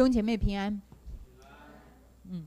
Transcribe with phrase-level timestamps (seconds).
[0.00, 0.80] 弟兄姐妹平安。
[2.24, 2.46] 嗯，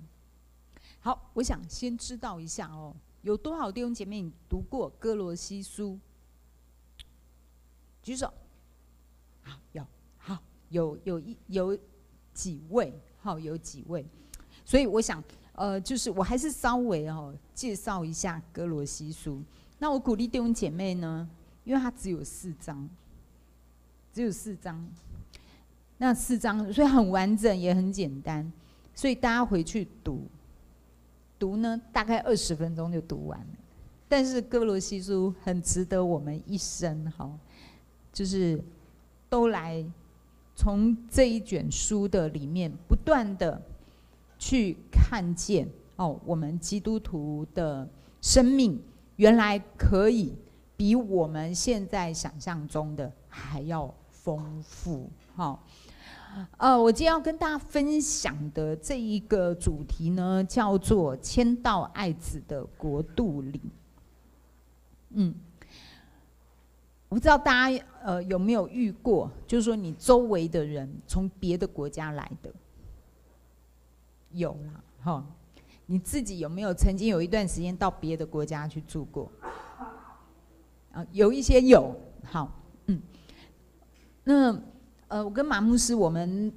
[1.00, 6.00] 好，我想先知道一下哦，有多少弟兄姐妹你读过哥罗西书？
[8.02, 8.34] 举手。
[9.44, 9.86] 好，有，
[10.18, 11.78] 好，有有一有
[12.34, 12.92] 几位，
[13.22, 14.04] 好，有几位。
[14.66, 19.44] 所以我想，呃，就是我还是稍微哦介绍一下哥罗西书。
[19.78, 21.30] 那我鼓励弟兄姐妹呢，
[21.66, 22.90] 因为它只有四章，
[24.12, 24.84] 只有四章。
[26.04, 28.52] 那四章，所以很完整，也很简单，
[28.94, 30.28] 所以大家回去读，
[31.40, 33.46] 读呢大概二十分钟就读完了。
[34.10, 37.32] 但是哥罗西书很值得我们一生哈，
[38.12, 38.62] 就是
[39.30, 39.82] 都来
[40.58, 43.62] 从这一卷书的里面不断的
[44.38, 47.88] 去看见哦，我们基督徒的
[48.22, 48.78] 生命
[49.16, 50.34] 原来可以
[50.76, 55.58] 比我们现在想象中的还要丰富哈。
[56.58, 63.62] 呃，我今天要跟大家分享的这一个主题呢，叫做“迁到爱子的国度里”。
[65.16, 65.36] 嗯，
[67.08, 72.52] 我不知道大家呃有没有遇过，就是说你周围的人从别的国家来的，
[74.32, 75.26] 有啦，哈。
[75.86, 79.30] 你自己有没有曾经有一段时间到别的国家去住过？
[80.94, 82.50] 啊，有一些有，好，
[82.88, 83.00] 嗯，
[84.24, 84.73] 那。
[85.14, 86.52] 呃，我跟马牧师，我们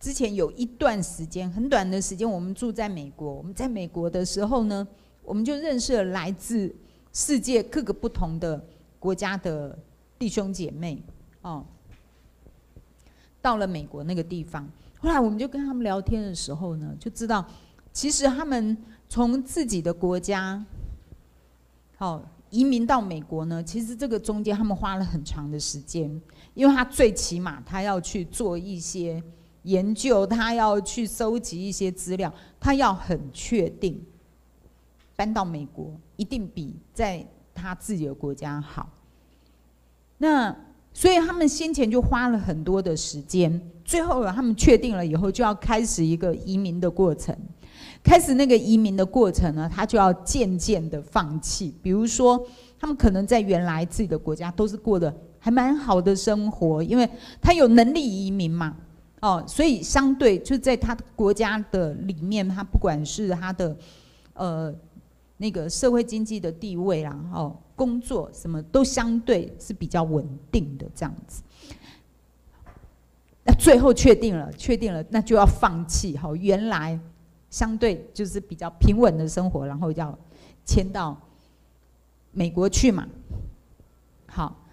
[0.00, 3.32] 之前有一段时间，很短的时间，我们住在美国。
[3.32, 4.84] 我们在美国的时候呢，
[5.22, 6.74] 我们就认识了来自
[7.12, 8.60] 世界各个不同的
[8.98, 9.78] 国家的
[10.18, 11.00] 弟兄姐妹。
[11.42, 11.64] 哦，
[13.40, 17.46] 到了美国那个地方，后来我们就跟他们聊天的时候呢，就知道，
[17.92, 18.76] 其实他们
[19.08, 20.60] 从自己的国家，
[21.96, 22.20] 好。
[22.48, 26.08] 移民到美国呢，其实这个中间他们花了很长的时间，
[26.56, 29.22] 因为他最起码他要去做一些
[29.62, 34.02] 研究，他要去收集一些资料，他要很确定
[35.14, 38.88] 搬到美国一定比在他自己的国家好。
[40.16, 40.56] 那
[40.94, 47.36] 所以他们先前就花了很多的时间，最后他们确定了以后，就要开始一个移民的过程。
[48.02, 51.74] 开始那个移民的过程呢，他就要渐渐的放弃。
[51.82, 52.42] 比如说，
[52.78, 55.14] 他们可能在原来自己的国家都是过得
[55.46, 57.08] 还蛮好的生活，因为
[57.40, 58.76] 他有能力移民嘛，
[59.20, 63.76] 哦，所以相对就在他的国家的里面，他不管是他的
[64.34, 64.74] 呃
[65.36, 71.44] 那个社会经济的地位啦，哦，工作什么都相对是比较稳定的这样子。
[73.44, 76.98] 那最后确定了，确定了，那就要放弃哈，原来。
[77.48, 80.18] 相对就是比较平稳的生活，然后要
[80.64, 81.16] 迁到
[82.32, 83.06] 美国去嘛。
[84.26, 84.65] 好，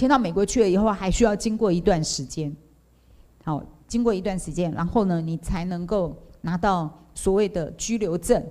[0.00, 2.50] 迁到美国去了以后，还需要经过一段时间。
[3.44, 8.42] 好，经过一段时间，然后呢，你才能够拿到所谓的居留证。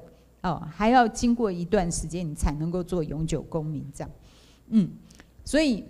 [0.43, 3.83] 哦，还要经过一段时间，你才能够做永久公民。
[3.91, 4.11] 这样，
[4.67, 4.91] 嗯，
[5.43, 5.83] 所以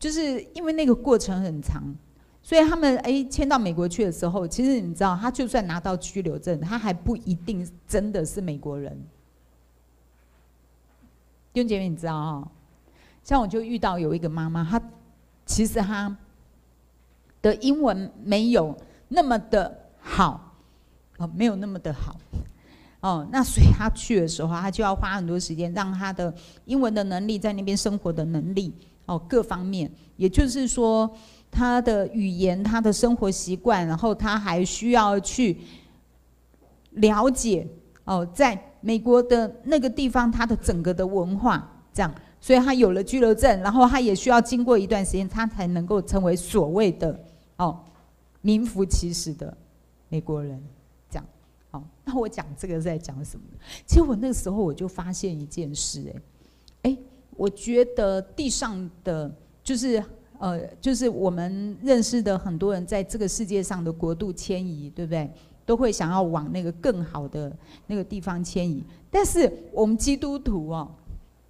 [0.00, 1.94] 就是因为那个过程很长。
[2.42, 9.00] 所以他们哎迁到美国去的时候，其实你知道，他就算拿到居留证，他还不一定真的是美国人。
[11.52, 12.48] 丁姐妹，你知道啊？
[13.22, 14.82] 像我就遇到有一个妈妈，她
[15.46, 16.16] 其实他
[17.42, 18.76] 的英文没有
[19.08, 20.54] 那么的好，
[21.18, 22.16] 哦，没有那么的好，
[23.00, 26.34] 哦，那所以他去的时候，他就要花很多时间，让他的
[26.64, 28.72] 英文的能力，在那边生活的能力，
[29.06, 31.10] 哦，各方面，也就是说。
[31.56, 35.56] 他的语言，他的生活习惯，然后他还需要去
[36.90, 37.64] 了解
[38.02, 42.12] 哦，在美国的那个地方，他的整个的文化这样，
[42.44, 47.18] 所以他有了居留证，然后他也需要经过一段时间，他才能够成为所谓的
[47.56, 47.80] 哦
[48.42, 49.56] 名副其实的
[50.10, 50.62] 美国人
[51.08, 51.24] 这样。
[51.70, 53.44] 好，那我讲这个在讲什么？
[53.86, 56.04] 其实我那个时候我就发现一件事，
[56.82, 56.98] 哎，哎，
[57.34, 60.04] 我觉得地上的就是。
[60.40, 65.30] 呃，就是我们认识的很多人，在这个世界上的国度迁移，对不对？
[65.64, 68.84] 都会想要往那个更好的那个地方迁移。
[69.10, 70.90] 但是我们基督徒哦，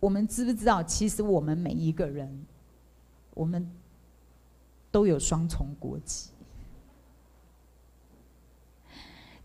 [0.04, 0.82] 我们知不知道？
[0.82, 2.44] 其实我们每一个人，
[3.32, 3.66] 我们
[4.90, 6.28] 都有双重国籍。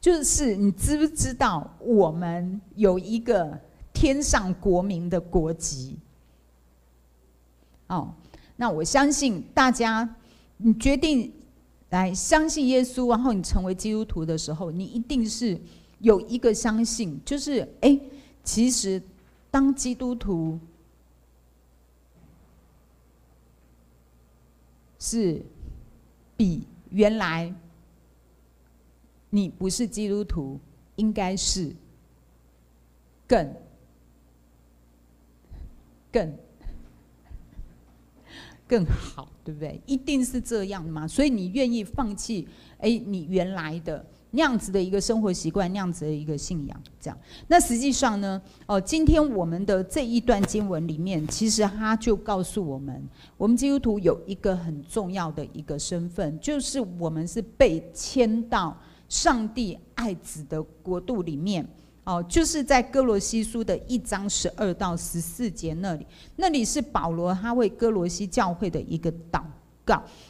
[0.01, 3.57] 就是你知不知道，我们有一个
[3.94, 5.97] 天上国民的国籍？
[7.88, 8.13] 哦。
[8.57, 10.17] 那我相信大家，
[10.57, 11.31] 你决定
[11.91, 15.57] 来相信耶稣，然后你成为基督徒的时候，你一定是
[16.00, 17.97] 有一个相信，就是哎，
[18.44, 19.01] 其实
[19.51, 20.59] 当基督徒
[24.99, 25.41] 是
[26.37, 27.53] 比原来
[29.29, 30.59] 你不是基督徒，
[30.95, 31.75] 应该是
[33.27, 33.55] 更
[36.11, 36.37] 更
[38.67, 39.81] 更好，对不对？
[39.85, 41.07] 一定是这样的嘛？
[41.07, 42.47] 所以你愿意放弃？
[42.79, 44.05] 哎，你原来的。
[44.31, 47.17] 那样子的一个生活习惯，那样子的一个信仰，这样。
[47.47, 53.03] 那实际上呢，哦，今天我们的这一段经文里面，其实他就告诉我们，
[53.37, 58.77] 我们基督徒有一个很重要的一个身份，就是我们是被迁到
[59.07, 61.67] 上帝爱子的国度里面。
[62.05, 69.43] 哦，就是在哥罗西书的一章十二到十四节那里，那里是保罗他为哥罗西教会的一个祷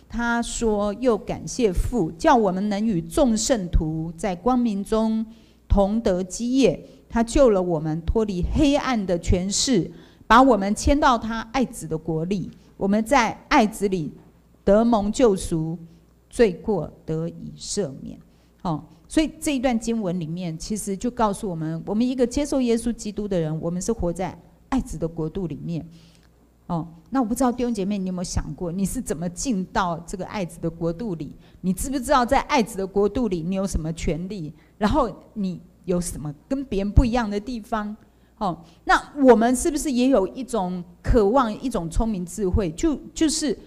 [0.08, 5.26] 他说：“又感谢父，叫我们能与众圣徒在光明中
[5.68, 6.84] 同得基业。
[7.08, 9.90] 他救了我们，脱离黑暗的权势，
[10.28, 12.52] 把我们迁到他爱子的国里。
[12.78, 14.14] 我们在爱子里
[14.64, 15.78] 得蒙救赎，
[16.30, 18.20] 罪过得以赦免。”
[18.62, 25.88] 哦，所以这一段经文里面，其实就告诉我们：我们一个接受耶稣基督的人，我们是活在爱子的国度里面。
[26.70, 31.36] 哦，那我不知道弟兄姐妹，你有没有想过，你是怎么进到这个爱子的国度里？
[31.62, 34.54] 你知不知道在爱子的国度里，你有什么权利？
[34.78, 37.98] 然后你有什么跟别人不一样的地方？
[38.38, 42.70] 哦，那我们是不是也有一种渴望，一种聪明智慧？
[42.74, 43.58] 就就是，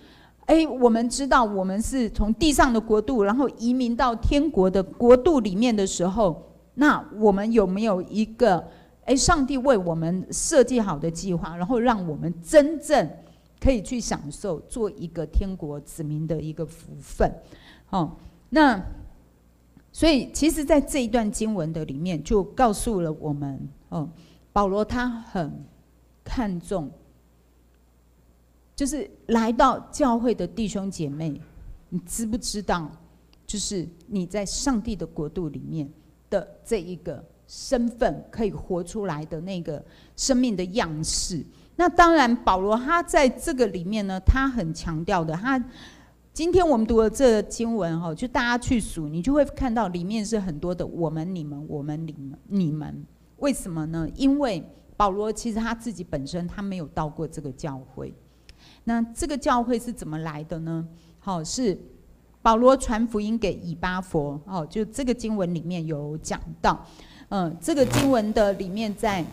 [0.47, 6.41] 哎，我们知道我们是从地上的国度，然后移民到天国的国度里面的时候，
[6.75, 8.65] 那我们有没有一个？
[9.05, 13.11] 哎，上帝为我们设计好的计划，然后让我们真正
[13.59, 17.29] 可以去享受做一个天国子民的一个福分。
[17.91, 18.17] 哦，
[18.51, 18.81] 那
[19.91, 24.09] 所以其实，在这一段经文的里面，就告诉了我们，哦，
[24.53, 25.53] 保罗他很
[26.23, 26.89] 看重，
[28.77, 31.41] 就是来到教会的弟兄姐妹，
[31.89, 32.89] 你知不知道？
[33.45, 35.91] 就是你在上帝的国度里面
[36.31, 37.23] 的这一个。
[37.55, 39.85] 身份可以活出来的那个
[40.17, 41.45] 生命的样式。
[41.77, 45.35] 那当然，保罗他在这个里面呢，他很强调的。
[45.35, 45.63] 他
[46.33, 53.05] 今天我们读的这个经文哈，就大家去数，你就会看到里面是很多的我们、你们、我们、你们、你们。
[53.37, 54.09] 为什么呢？
[54.15, 54.67] 因为
[54.97, 58.15] 保罗其实他自己本身他没有到过这个教会。
[58.85, 60.89] 那这个教会是怎么来的呢？
[61.19, 61.79] 好，是
[62.41, 64.41] 保罗传福音给以巴弗。
[64.47, 66.83] 哦，就这个经文里面有讲到。
[67.35, 69.25] 嗯，这个经文的里面在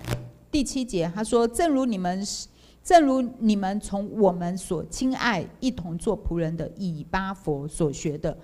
[0.49, 2.47] 第七节，他说：“正如你们是，
[2.81, 8.37] 正如你们从我们所亲爱、一同做仆人的以巴佛所学的，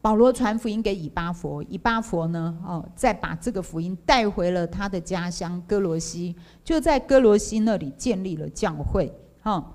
[0.00, 6.34] 保罗传福音给以巴佛，以巴佛呢，哦，再把这个福音带回了他的家乡歌罗西，
[6.64, 9.12] 就在歌罗西那里建立了教会。
[9.42, 9.70] 哈，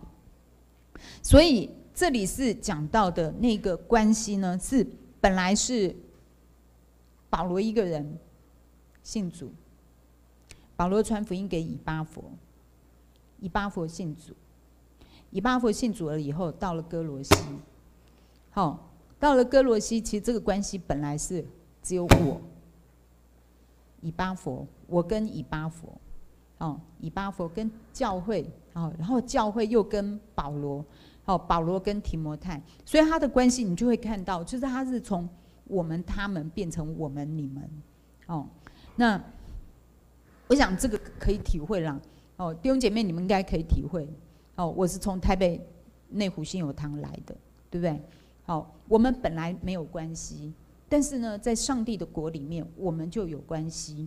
[1.22, 4.84] 所以这里是讲到的那个关系呢，是
[5.22, 5.96] 本来是
[7.30, 8.18] 保罗一个人。”
[9.10, 9.52] 信主，
[10.76, 12.26] 保罗传福音给以巴佛，
[13.40, 14.36] 以巴佛信主，
[15.32, 17.34] 以巴佛信主了以后，到了歌罗西，
[18.52, 21.44] 好，到了歌罗西，其实这个关系本来是
[21.82, 22.40] 只有我，
[24.02, 25.92] 以巴佛，我跟以巴佛，
[26.60, 30.86] 哦，以巴佛跟教会，哦，然后教会又跟保罗，
[31.26, 35.28] 哦，保罗跟提摩太，所以他的关系你就会看到，就是他是从
[35.64, 37.68] 我们他们变成我们你们，
[38.28, 38.48] 哦。
[39.00, 39.24] 那
[40.50, 41.98] 我想这个可以体会啦，
[42.36, 44.06] 哦，弟兄姐妹，你们应该可以体会。
[44.58, 45.66] 哦，我是从台北
[46.10, 47.34] 内湖新友堂来的，
[47.72, 47.98] 对不对？
[48.44, 50.54] 好，我们本来没有关系，
[50.90, 54.06] 但是呢，在上帝的国里面，我们就有关系。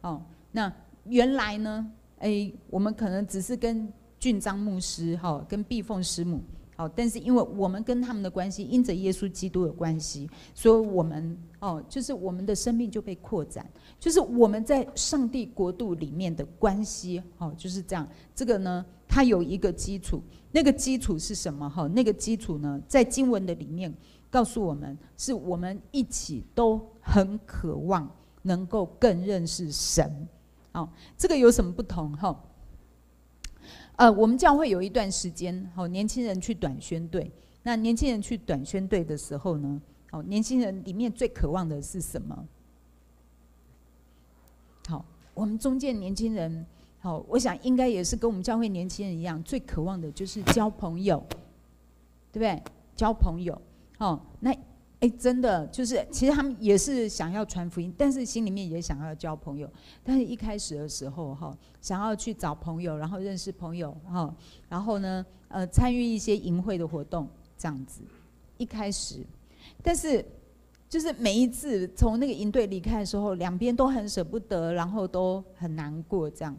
[0.00, 0.72] 哦，那
[1.04, 3.86] 原来呢，哎，我们可能只是跟
[4.18, 6.40] 俊章牧师，哈，跟碧凤师母。
[6.74, 13.68] 好，但是因为我们跟他们的关系，因着耶稣基督的关系，所以我们哦，就是我们的生命就被扩展，
[14.00, 18.08] 就是我们在上帝国度里面的关系，哦，就是这样。
[18.34, 21.68] 这个呢，它有一个基础，那个基础是什么？
[21.68, 23.92] 哈，那个基础呢，在经文的里面
[24.30, 28.10] 告诉我们，是我们一起都很渴望
[28.40, 30.26] 能够更认识神。
[30.72, 30.88] 哦，
[31.18, 32.10] 这个有什么不同？
[32.16, 32.34] 哈？
[33.96, 37.30] 呃，我们教会有一段时间，好，年轻人去短宣队。
[37.62, 39.80] 那年轻人去短宣队的时候呢，
[40.10, 42.46] 好，年轻人里面最渴望的是什么？
[44.88, 46.66] 好，我们中间年轻人，
[47.00, 51.24] 好，我想应该也是跟我们教会年轻人一样，最渴望的就是交朋友，
[52.32, 52.62] 对不对？
[52.96, 53.60] 交朋友，
[53.98, 54.52] 好，那。
[55.02, 59.68] 哎，真的就是，其实他们也是想要传福音，但是心里面也想要交朋友。
[60.04, 64.32] 但是一开始的时候，哈，想要去找朋友，然后认识朋友，哈，
[64.68, 67.28] 然后呢，呃，参与一些营会的活动，
[67.58, 68.00] 这样子。
[68.58, 69.26] 一开始，
[69.82, 70.24] 但是
[70.88, 76.30] 就是每一次从那个营队离开的时候，两边都很舍不得，然后都很难过。
[76.30, 76.56] 这样，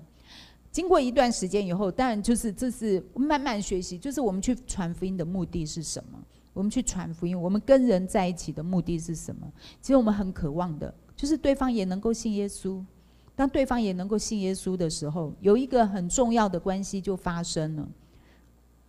[0.70, 6.20] 经过一段时间以后，当然就是这是慢慢学习，就是我们去传福音的目的是什么？
[6.54, 9.52] 我们去传福音，我们跟人在一起的目的是什么？
[9.82, 12.84] 其实我们很渴望的，就是对方也能够信耶稣。
[13.36, 17.88] 当对方也能够信耶稣的时候，有一个很重要的关系就发生了，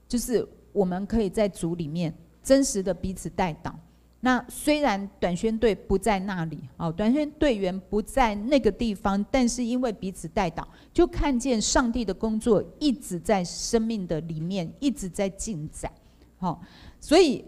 [0.06, 3.72] 就是我们可以在主里面真实的彼此代祷。
[4.20, 15.90] 那虽然短宣队不在那里，哦，短宣队员不在那个地方，但是因为彼此代祷，就看见上帝的工作一直在生命的里面一直在进展。
[16.38, 16.60] 好，
[17.00, 17.44] 所以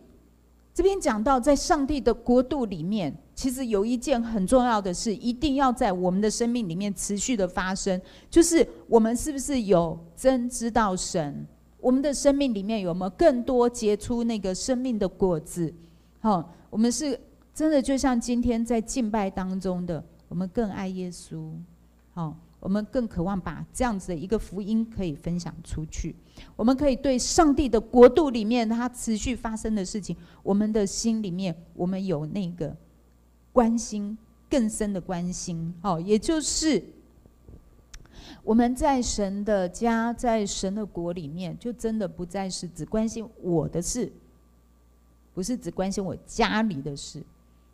[0.77, 3.17] 这边讲到在上帝的国度里面。
[3.35, 7.99] 其实有一件很重要的事，一定要在我们的生命里面持续的发生，
[8.31, 11.47] 就是我们是不是有真知道神？
[11.81, 15.73] 我们的生命里面有没有更多结出那个生命的果子？
[16.21, 17.19] 好，我们是
[17.55, 21.51] 真的就像今天在敬拜当中的，我们更爱耶稣，
[22.13, 26.15] 好，我们更渴望把这样子的一个福音可以分享出去。
[26.57, 32.77] 我们可以对上帝的国度里面它持续发生的事情，我们的心里面我们有那个。
[33.53, 34.19] 关心
[34.51, 36.85] 更深的关心，哦，也就是
[38.45, 44.13] 我们在神的家，在神的国里面，就真的不再是只关心我的事，
[45.33, 47.23] 不是只关心我家里的事，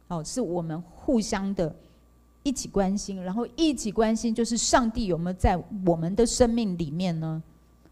[0.06, 1.74] 哦，是我们互相的
[2.42, 5.56] 一起关心，然后一起关心，就是上帝有没有在
[5.86, 7.42] 我们的生命里面呢？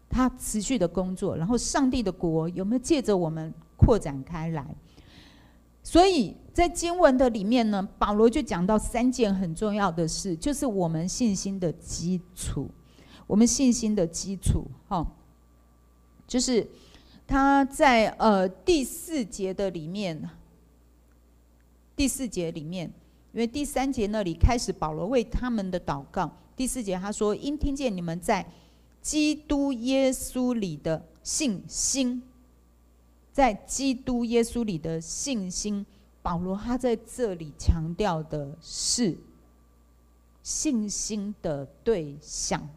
[0.09, 4.75] 他持续的工作，然后上帝的国有没有借着我们扩展开来？
[5.83, 12.69] 所以在经文的里面呢，保罗就讲到三件很重要的事，就是我们信心的基础。
[13.27, 15.07] 我们信心的基础，哈，
[16.27, 16.67] 就是
[17.25, 20.29] 他在呃第四节的里面，
[21.95, 22.91] 第四节里面，
[23.33, 26.29] 因为第三节那里开始保罗为他们的祷告。
[26.55, 28.45] 第四节他说：“因听见你们在
[29.01, 32.21] 基督耶稣里的信心。”
[33.31, 35.85] 在基督耶稣里的信心，
[36.21, 39.17] 保罗他在这里强调的是
[40.43, 42.67] 信心的对象，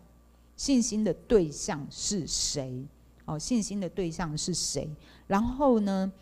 [0.57, 2.85] 信心的对象是谁？
[3.25, 4.89] 哦，信心的对象是谁？
[5.27, 6.13] 然后呢，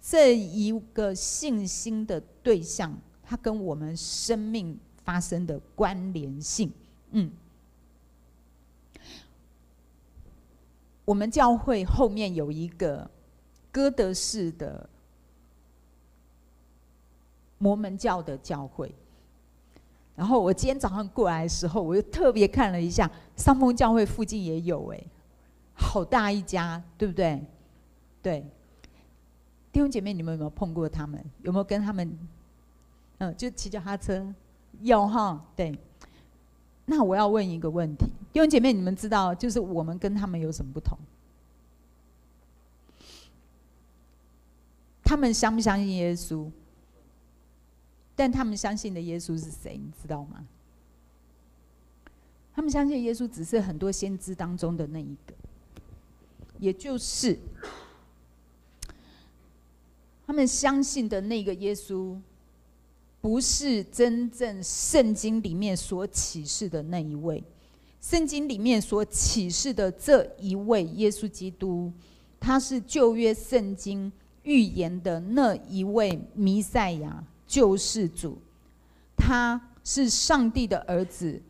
[0.00, 2.96] 这一个信心的对象，
[3.32, 6.70] 它跟我们生命发生的关联性，
[7.12, 7.30] 嗯，
[11.06, 13.10] 我们教会后面有一个。
[13.74, 14.86] 哥德式的
[17.56, 18.94] 摩门教的教会，
[20.14, 25.02] 然后我今天早上过来的时候，我又特别看了一下，上峰教会附近也有哎，
[25.72, 27.42] 好大一家，对不对？
[28.20, 28.44] 对，
[29.72, 31.24] 弟兄姐妹，你们有没有碰过他们？
[31.40, 32.18] 有没有跟他们，
[33.22, 34.34] 嗯，就骑脚踏车？
[34.80, 35.78] 有哈，对。
[36.86, 40.98] 那我要问一个问题，弟兄姐妹，你们知道，就是我们跟他们有什么不同？
[45.04, 46.50] 他们相不相信耶稣？
[48.16, 49.76] 但他们相信的耶稣是谁？
[49.76, 50.44] 你知道吗？
[52.52, 55.32] 他们相信耶稣只是很多先知当中的那一个，
[56.58, 57.38] 也就是
[60.26, 62.18] 他们相信的那个耶稣，
[63.22, 67.42] 不是真正圣经里面所启示的那一位。
[68.02, 71.90] 圣经里面所启示的这一位耶稣基督，
[72.38, 74.12] 他是旧约圣经。
[74.44, 78.36] 预言的那一位弥赛亚救世主，
[79.16, 81.40] 他是上帝的儿子，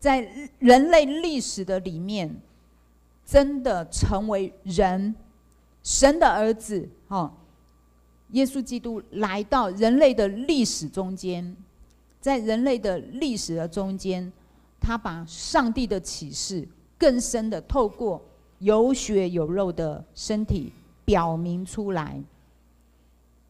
[0.00, 2.34] 在人类历史的里面，
[3.24, 5.14] 真的成为人，
[5.84, 6.88] 神的儿子。
[7.06, 7.32] 哈，
[8.32, 11.56] 耶稣基督来到人类的历史中间，
[12.20, 14.32] 在人类的历史的中间，
[14.80, 16.66] 他把上帝的启示
[16.98, 18.20] 更深的透过
[18.58, 20.72] 有血有肉的身体。
[21.02, 22.22] 表明出来，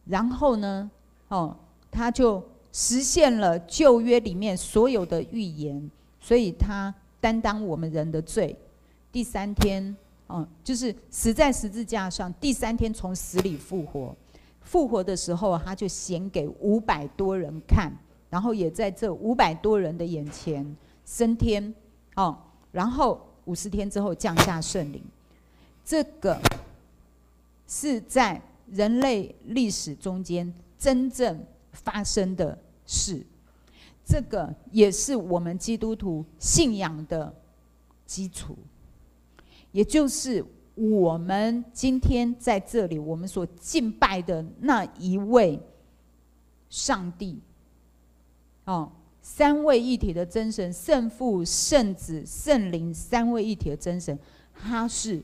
[0.05, 0.89] 然后呢，
[1.27, 1.55] 哦，
[1.91, 8.57] 他就实现了旧约里面所有的预言，所以他担当我们人的罪。
[9.11, 9.95] 第三天，
[10.25, 14.15] 哦，就是死在十字架上，第三天从死里复活。
[14.71, 17.91] 复活的时候，他就显给五百多人看，
[18.29, 20.65] 然后也在这五百多人的眼前
[21.05, 21.73] 升天，
[22.15, 22.37] 哦，
[22.71, 25.03] 然后五十天之后降下圣灵。
[25.83, 26.39] 这个。
[27.73, 33.25] 是在人类历史中间真正发生的事，
[34.05, 37.33] 这个也是我们基督徒信仰的
[38.05, 38.57] 基础，
[39.71, 45.59] 也就是我们今天在这里我们所敬拜的那一位
[46.69, 47.39] 上帝，
[48.65, 48.89] 哦，
[49.21, 54.17] 三位一体的真神，圣父、圣子、圣灵，三位一体的真神，
[54.53, 55.21] 他是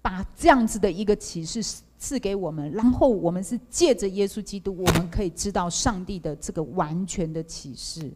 [0.00, 1.62] 把这样子的一个启示
[1.98, 8.10] 赐给我们，然后我们是借着耶稣基督，我们可以知道上帝的这个完全的启示，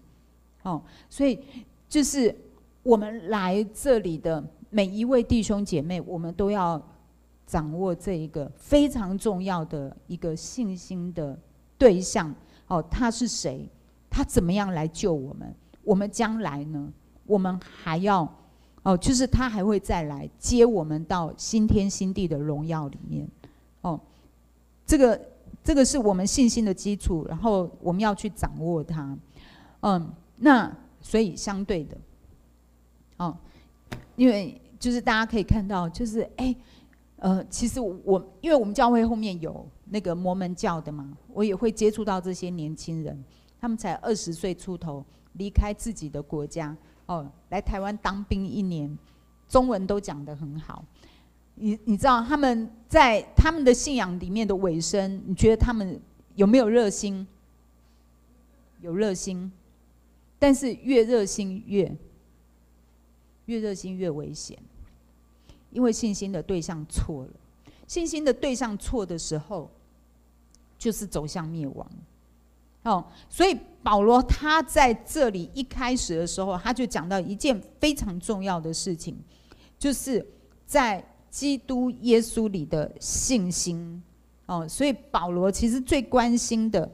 [0.63, 1.39] 哦，所以
[1.89, 2.35] 就是
[2.83, 4.43] 我们来这里的
[4.77, 6.79] 每一位弟兄姐妹，我们都要
[7.47, 11.35] 掌握这一个非常重要的一个信心的
[11.79, 12.35] 对象，
[12.67, 13.67] 哦，他是谁？
[14.11, 15.55] 他怎么样来救我们？
[15.83, 16.93] 我们将来呢？
[17.25, 18.31] 我们还要
[18.83, 23.27] 哦，就是他还会再来接我们到新天新地的荣耀里面。
[23.81, 23.99] 哦，
[24.85, 25.19] 这个
[25.65, 29.17] 这个是我们信心的基础，然后我们要去掌握它。
[29.81, 31.97] 嗯，那所以相对的，
[33.17, 33.35] 哦，
[34.17, 36.55] 因为就是大家可以看到，就是哎，
[37.17, 43.25] 呃，其实我因为我们教会后面有那个摩门教的嘛，我也会接触到这些年轻人，
[43.61, 45.05] 他们才二十岁出头，
[45.35, 48.97] 离开自己的国家，哦，来台湾当兵一年，
[49.49, 50.85] 中文都讲得很好。
[51.55, 55.99] 你你知道他们在他们的信仰里面的尾声，你觉得他们
[56.35, 57.27] 有没有热心？
[58.83, 59.51] 有热心，
[60.39, 61.91] 但是越热心越
[63.47, 64.57] 越热心越危险，
[65.71, 67.31] 因为信心的对象错了。
[67.89, 69.71] 信心的对象错的时候，
[70.79, 71.91] 就是走向灭亡。
[72.85, 79.17] 哦，所以保罗他在这里一开始的时候，他就讲到一件非常重要的事情，
[79.79, 80.25] 就是
[80.65, 81.05] 在。
[81.29, 84.03] 基督耶稣里的信心，
[84.47, 86.91] 哦，所以保罗其实最关心的，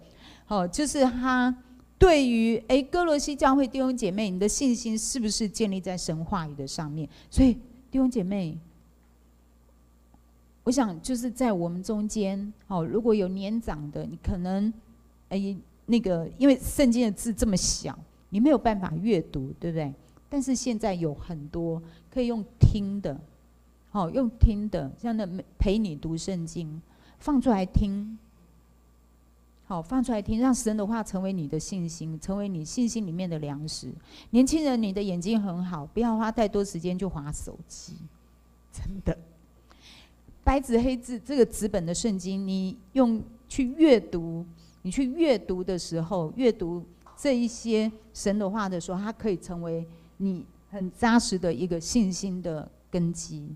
[0.49, 1.55] 哦，就是他
[2.03, 7.09] 对于诶歌罗西教会弟兄姐妹，你的信心是不是建立在神话语的上面？
[7.31, 7.55] 所以
[7.93, 8.59] 弟兄姐妹，
[10.65, 14.73] 我想就是在我们中间，哦，如果有年长的，你可能
[15.29, 17.97] 诶那个，因为圣经的字这么小，
[18.31, 19.95] 你没有办法阅读，对不对？
[20.29, 23.17] 但是现在有很多可以用听的。
[23.91, 25.25] 好，用听的，像那
[25.57, 26.83] 陪你读圣经，
[27.21, 28.19] 放出来听。
[29.73, 33.91] 好，放出来听，让神的话成为你的信心，成为你信心里面的粮食。
[34.29, 37.95] 年轻人，你的眼睛很好，不要花太多时间就划手机，
[38.71, 39.17] 真的。
[40.45, 44.45] 白纸黑字这个纸本的圣经，你用去阅读，
[44.83, 46.85] 你去阅读的时候，阅读
[47.17, 49.87] 这一些神的话的时候，它可以成为
[50.19, 53.49] 你很扎实的一个信心的根基。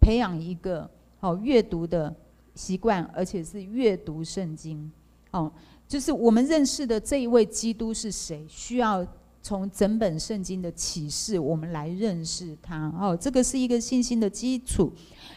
[0.00, 2.12] 培养一个好阅读的
[2.56, 4.90] 习惯，而且是阅读圣经。
[5.30, 5.50] 哦，
[5.88, 8.44] 就是我们认识的这一位基督是谁？
[8.48, 9.06] 需要
[9.42, 12.92] 从整本圣经的启示，我们来认识他。
[12.98, 14.92] 哦，这个是一个信心的基础。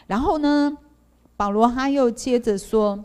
[0.08, 0.77] 然后呢，
[1.36, 3.03] 保罗他又接着说，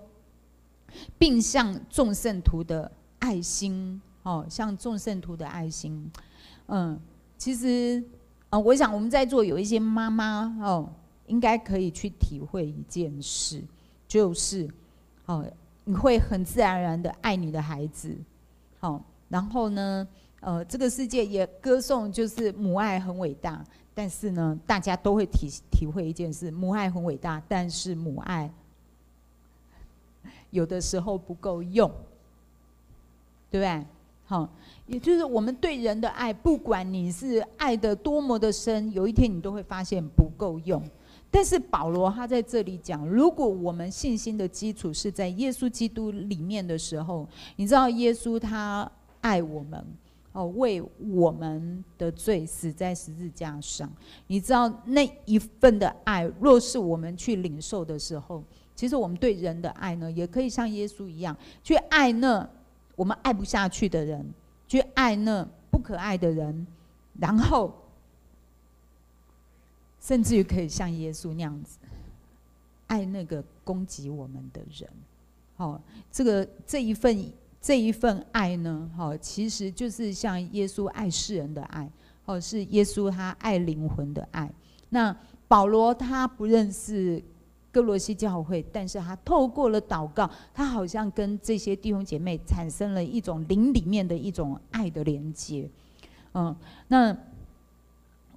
[1.19, 4.01] 并向众圣徒的爱心。
[4.23, 6.11] 哦，向众圣徒的爱心。
[6.67, 6.99] 嗯，
[7.37, 8.03] 其实
[8.51, 10.89] 啊，我想我们在座有一些妈妈哦。
[11.29, 13.63] 应该可以去体会一件事，
[14.07, 14.67] 就是，
[15.27, 15.45] 哦，
[15.89, 18.15] 你会很自然而然的爱你的孩子，
[18.79, 20.07] 好，然后呢，
[20.41, 28.53] 呃，这个世界也歌颂就是母爱很伟大，但是呢，大家都会体体会一件事，母爱很伟大，但是母爱
[30.51, 31.91] 有的时候不够用，
[33.51, 33.87] 对不对？
[34.27, 34.47] 好，
[34.87, 40.83] 也就是我们对人的爱，不管你是爱的多么的深，有一天你都会发现不够用。
[41.31, 49.85] 但是保罗他在这里讲，如果我们信心的基础是在耶稣基督里面的时候，你知道耶稣他爱我们，
[50.33, 53.91] 哦，为我们的罪死在十字架上。
[54.27, 58.43] 你知道那一份的爱，若是我们去领受的时候，
[58.75, 62.49] 其实我们对人的爱呢，也可以像耶稣一样，去爱那
[62.97, 64.27] 我们爱不下去的人，
[64.67, 66.67] 去爱那不可爱的人，
[67.21, 67.71] 然后。
[70.09, 71.77] 甚至于可以像耶稣那样子
[72.87, 74.89] 爱那个攻击我们的人，
[75.55, 75.79] 好，
[76.11, 81.87] 这个这一份这一份爱呢，好，其实就是像耶稣爱世人的爱，
[82.25, 84.51] 哦，是耶稣他爱灵魂的爱。
[84.89, 85.15] 那
[85.47, 87.23] 保罗他不认识
[87.71, 95.69] 歌罗西教会，但是他透过了祷告，他好像跟这些弟兄姐妹产生了一种灵里面的一种爱的连接。
[96.33, 97.15] 嗯，那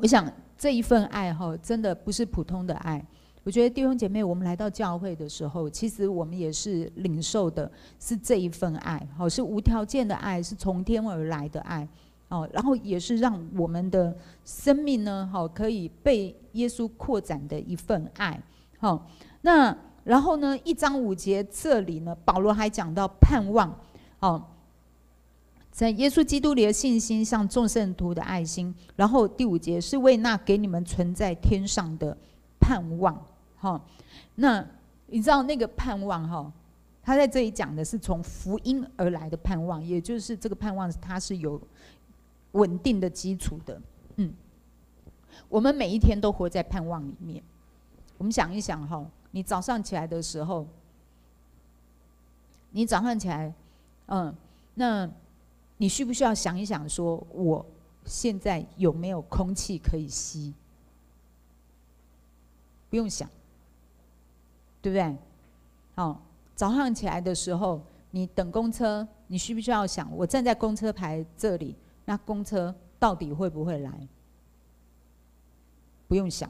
[0.02, 0.32] 我想。
[0.58, 3.04] 这一份爱哈，真的不是普通的爱。
[3.44, 11.88] 我觉得弟兄姐妹，我们来到教会的时候，其实我们也是领受的，是这一份爱，好，是无条件的爱，是从天而来的爱，
[12.28, 18.40] 哦，然后也是让我们的生命呢，好，可以被耶稣扩展的一份爱，
[18.78, 19.08] 好。
[19.42, 23.76] 那然后呢，一章五节这里呢，保罗还讲到盼望，
[24.20, 24.40] 哦，
[25.72, 28.74] 在耶稣基督里的信心，像众圣徒的爱心。
[28.96, 32.16] 然后第五节是为那给你们存在天上的
[32.60, 33.20] 盼望，
[33.58, 33.82] 哈、
[34.36, 34.66] 那
[35.08, 36.52] 你知道那个盼望，哈、
[37.02, 41.60] 他在这里讲的是从福音而来的盼望，也就是这个盼望，它是有
[42.52, 43.82] 稳定的基础的。
[44.18, 44.34] 嗯，
[45.48, 47.42] 我们每一天都活在盼望里面。
[48.18, 49.04] 我们想一想，哈。
[49.34, 50.68] 你早上起来的时候，
[52.72, 53.54] 你早上起来，
[54.08, 54.36] 嗯，
[54.76, 55.10] 那
[55.82, 57.66] 你需不需要想一想，说我
[58.06, 60.54] 现在有没有空气可以吸？
[62.88, 63.28] 不用想，
[64.80, 65.18] 对不对？
[65.96, 66.22] 好，
[66.56, 74.08] 早上起来的时候，你等公车，你需不需要想，我站在公车牌这里，那公车到底会不会来？
[76.08, 76.48] 不用想，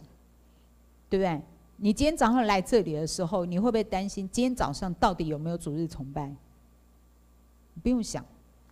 [1.10, 1.42] 对不对？
[1.78, 6.36] 你今天早上来这里的时候，你会不会担心今天早上到底有没有主日崇拜？
[7.82, 8.26] 不用想，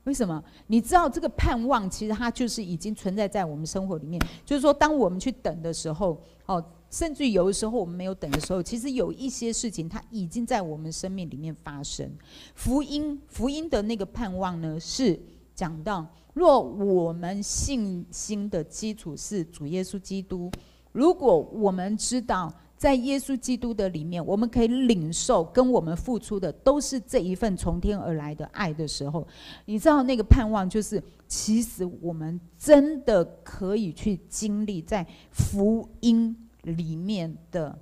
[0.10, 0.44] 为什么？
[0.66, 4.20] 你知道这个盼望，其实它就是已经存在在我们生活里面。
[4.44, 12.12] 就是说，当我们去等的时候，哦，甚至有的时候我们没有等的时候，其实有一些事情它已经在我们生命里面发生。
[12.56, 15.20] 福音，福音的那个盼望呢，是
[15.54, 20.50] 讲到，若我们信心的基础是主耶稣基督，
[20.92, 22.52] 如果我们知道。
[22.80, 29.28] 在耶稣基督的里面，我们可以领受跟我们付出的都是这一份从天而来的爱的时候，
[29.66, 37.78] 你知道那个盼望就是，其实我们真的可以去经历在福音里面的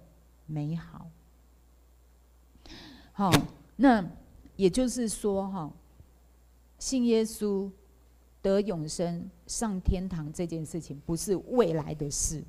[0.47, 1.07] 美好。
[3.11, 3.31] 好，
[3.75, 4.03] 那
[4.55, 5.71] 也就是说，哈，
[6.79, 7.69] 信耶稣
[8.41, 12.43] 得永生、上天堂这件事情，不是未来的事，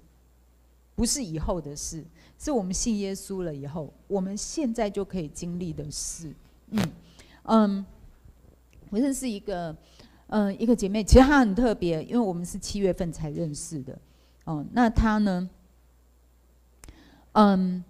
[0.94, 2.02] 不是以后的事。
[2.38, 6.32] 是我们信耶稣了以后，我们现在就可以经历的事。
[6.70, 6.92] 嗯
[7.42, 7.84] 嗯，
[8.90, 9.76] 我认识一个
[10.28, 13.98] 嗯一个姐妹，其实她很特别，因为我们是七月份才认识的。
[14.44, 15.50] 哦，那她呢，
[17.32, 17.82] 嗯，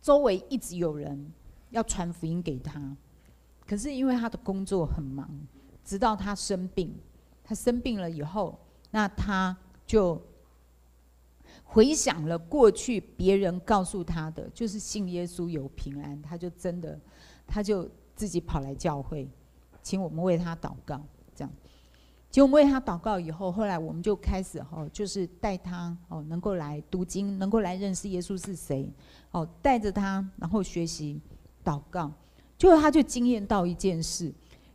[0.00, 1.30] 周围一直有人
[1.70, 2.96] 要传福音给她，
[3.66, 5.28] 可是因为她的工作很忙，
[5.84, 6.94] 直到她生病，
[7.44, 8.58] 她生病了以后，
[8.92, 9.54] 那她
[9.86, 10.18] 就。
[11.68, 16.98] 回想了过去别人告诉他的，就是信耶稣有平安，他就真的，
[17.46, 19.28] 他就自己跑来教会，
[19.82, 21.52] 请我们为他祷告，这样。
[22.30, 28.90] 结果我们为他祷告以后，后来我们就开始哦，就是带他哦，能够来读经，能够来认识耶稣是谁，
[29.32, 31.20] 哦，带着他然后学习
[31.64, 32.10] 祷告，
[32.56, 34.32] 结果他就惊艳到一件事，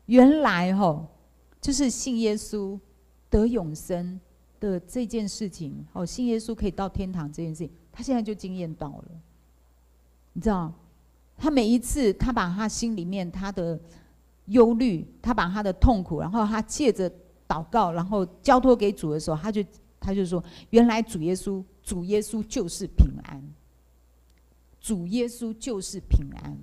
[0.08, 1.08] 原来哦，
[1.60, 2.80] 就是信耶稣
[3.30, 4.20] 得永生。
[4.62, 9.06] 的这件事情，哦，信耶稣可以到天堂这件事情，他现在就经验到了。
[10.34, 10.72] 你知道，
[11.36, 13.78] 他每一次他把他心里面他的
[14.46, 17.12] 忧虑，他把他的痛苦，然后他借着
[17.48, 19.64] 祷告，然后交托给主的时候，他就
[20.00, 23.44] 他就说，原来主耶稣，主耶稣就是平安，
[24.80, 26.58] 主耶稣就是平安。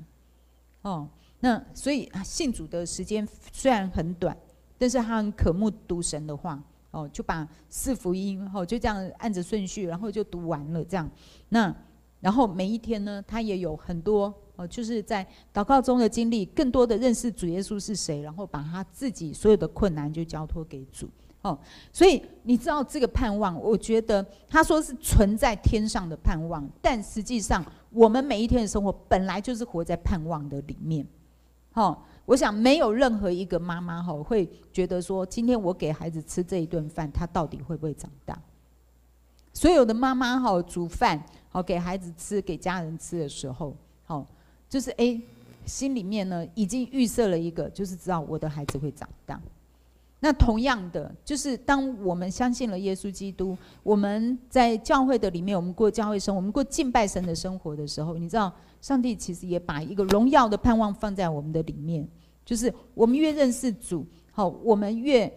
[0.83, 1.09] 哦，
[1.41, 4.35] 那所以信主的时间虽然很短，
[4.79, 6.63] 但是他很渴慕读神的话。
[6.91, 11.09] 哦，就把四福音，哦，就这样按着顺序，然后就读完了这样。
[11.51, 11.75] 那
[12.21, 21.09] 然后每一天呢，他也有很多哦，就是在祷告中的经历，更多的认识主耶稣是谁，然后把他自己所有的困难就交托给主。
[21.43, 21.57] 哦，
[21.93, 31.07] 所以你知道这个盼望，我觉得他说是存在天上的盼望，但实际上我们每一天的生活本来就是活在盼望的里面。
[31.75, 31.97] 哦。
[32.29, 38.39] 我想没有任何一个妈妈哈会觉得说，今天我给孩子吃这一顿饭，他到底会不会长大？
[39.55, 44.27] 所有的妈妈哈煮饭好给孩子吃，给家人吃的时候，好
[44.69, 45.19] 就是诶，
[45.65, 49.41] 心里面呢已经预设了一个，就是知道我的孩子会长大。
[50.21, 62.09] 那同样的，就是当我们相信了耶稣基督，我们在教会的里面，我们过教会生，我们过敬拜神的生活的时候，你知道，上帝其实也把一个荣耀的盼望放在我们的里面。
[62.45, 65.31] 就是我们越认识主，好，我们越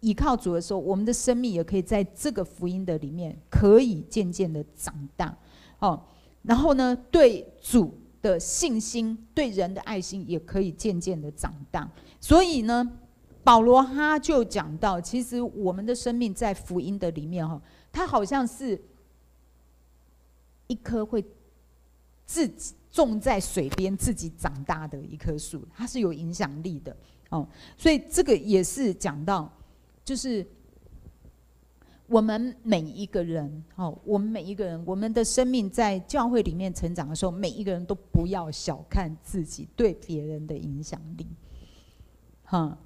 [0.00, 5.36] 依靠主的时候，我们的生命也可以在这个福音的里面，可以渐渐的长大，
[5.78, 6.02] 哦，
[6.42, 11.88] 然后呢，对主的信心，对人的爱心，也可以渐渐的长大。
[12.20, 12.98] 所以呢，
[13.44, 18.80] 保罗他就讲到，其实我们的生命在福音的里面，哈，它好像是
[20.66, 21.24] 一颗会
[22.24, 22.74] 自己。
[22.96, 26.96] 种在水边自己长大的一棵树，它是有影响力的
[27.28, 27.46] 哦。
[27.76, 29.52] 所以这个也是讲到，
[30.02, 30.44] 就是
[32.06, 41.26] 我们每一个人，哦，我们每一个人，我们的生命在教会里面成长的时候，每一个人都不要小看自己对别人的影响力。
[42.44, 42.78] 哈，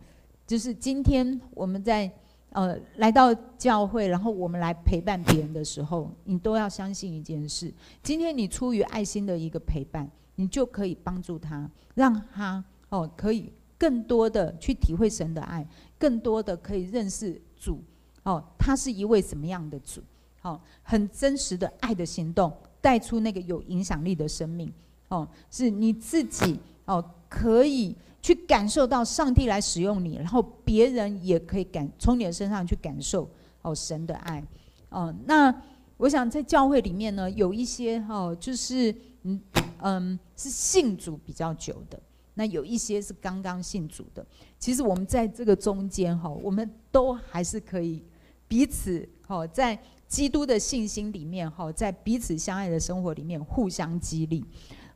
[0.45, 2.11] 就是今天我们在
[2.51, 15.67] 呃来到教会，然后我们来陪伴别人的时候，你都要相信一件事：今天你出于爱心的一个陪伴，你就可以帮助他，让他哦可以更多的去体会神的爱，
[15.99, 17.83] 更多的可以认识主。
[18.23, 20.03] 哦，他是一位什么样的主？
[20.43, 24.73] 哦，很真实的爱的行动，带出那个有影响力的生命。
[25.09, 33.27] 哦，是你自己哦，可以去感受到上帝来使用你，然后别人也可以感从你的身上去感受
[33.63, 34.45] 哦神的爱。
[34.91, 35.55] 哦，那
[35.97, 39.41] 我想在教会里面呢，有一些哦，就是嗯
[39.79, 41.99] 嗯是信主比较久的，
[42.35, 44.27] 那有一些是刚刚信主的。
[44.59, 48.03] 其实我们在这个中间哈，我们都还是可以。
[48.49, 54.45] 彼此好，在基督的信心里面好，在彼此相爱的生活里面互相激励。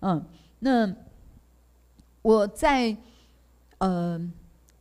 [0.00, 0.20] 嗯，
[0.58, 0.92] 那
[2.24, 2.96] 我在
[3.76, 4.18] 呃，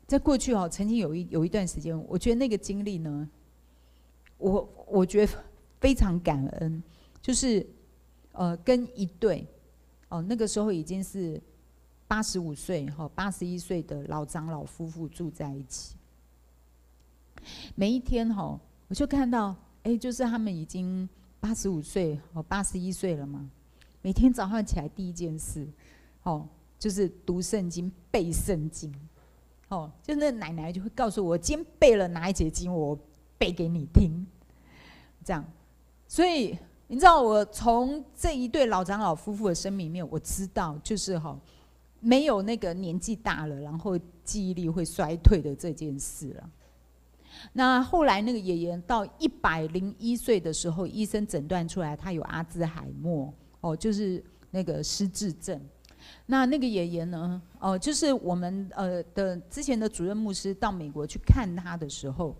[0.07, 3.29] 在过去哦，曾经有一有一段时间，我觉得那个经历呢，
[4.37, 5.33] 我我觉得
[5.81, 6.81] 非常感恩，
[7.21, 7.67] 就是
[8.31, 9.45] 呃，跟一对
[10.07, 11.41] 哦，那个时候已经是
[12.07, 15.97] 八十五岁哈，八十一岁的老长老夫妇住在一起。
[17.75, 19.53] 每一天哈，我就看到，
[19.83, 21.09] 哎，就是他们已经
[21.41, 23.49] 八十五岁哦，八十一岁了嘛。
[24.01, 25.67] 每天早上起来第一件事，
[26.23, 26.47] 哦，
[26.83, 28.93] 就是读圣经、背圣经，
[29.69, 32.99] 哦，就那奶奶就会告诉我，今天背了哪一节经，我
[33.37, 34.11] 背给你听，
[35.23, 35.41] 这样。
[36.09, 41.39] 所以你知道，我从这一对老长老夫妇的生命里面，我知道，就是哈，
[42.01, 46.49] 没有那个年纪大了，然后记忆力会衰退的这件事了。
[47.53, 55.57] 那后来那个爷爷到一百零一岁的时候，医生诊断出来他有阿兹海默，哦，就是那个失智症。
[56.25, 62.35] 那那个爷爷呢，哦，就是我们呃的之前的主任牧师到美国去看他的时候，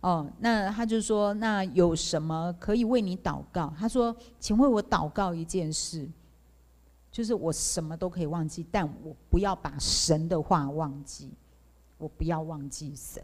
[0.00, 3.72] 哦，那他就说，那有什么可以为你祷告？
[3.78, 6.08] 他说，请为我祷告一件事，
[7.10, 11.30] 就是我什么都可以忘记，但我不要把神的话忘记，
[11.98, 13.22] 我不要忘记神。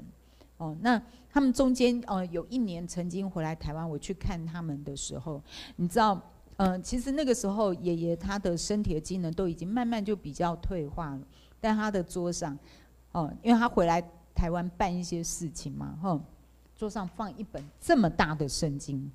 [0.56, 5.42] 哦，那他们中间呃有一年曾经回来台湾，我去看他们的时候，
[5.76, 6.20] 你知道，
[6.62, 11.22] 嗯、其实那个时候爷爷他的身体的机能都已经慢慢就比较退化了，
[11.58, 12.54] 但他的桌上，
[13.12, 16.20] 哦，因为他回来台湾办一些事情嘛，哈，
[16.76, 19.10] 桌上放一本这么大的圣经，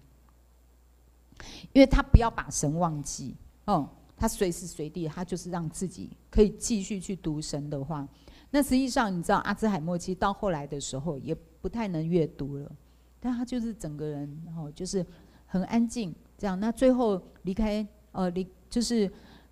[1.72, 8.08] 因为他不要把神忘记，哦，他随时随地他就是让自己可以继续去读神的话。
[8.50, 12.72] 那实际上，你知道阿兹海默期到后来的时候也不太能阅读了，
[13.20, 15.06] 但他就是整个人，然后就是
[15.46, 16.60] 很安静这样。
[16.60, 19.12] 那最后离开，呃，离就是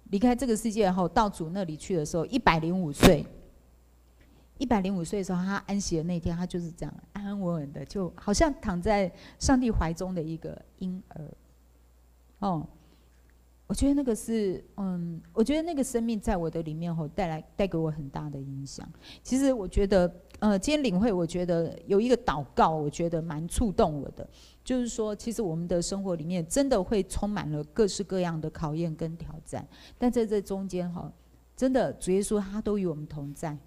[0.09, 3.25] 离开这个世界后，到主那里去的时候，一百零五岁，
[4.57, 11.27] 一百零五岁的时候，他安息的那天，他就是这样安安稳稳的，就好像躺在上帝怀中的一个婴儿，
[12.39, 12.67] 哦。
[13.73, 18.87] 我觉得那个是，嗯，我觉得那个生命在我的里面吼带来带给我很大的影响。
[19.23, 24.29] 其实我觉得，呃，今天领会，我觉得有一个祷告，我觉得蛮触动我的，
[24.63, 31.11] 就是说，其实我们的生活里面真的会充满了各式各样的考验跟挑战，但在这中间哈，
[31.55, 33.57] 真的主耶稣他都与我们同在，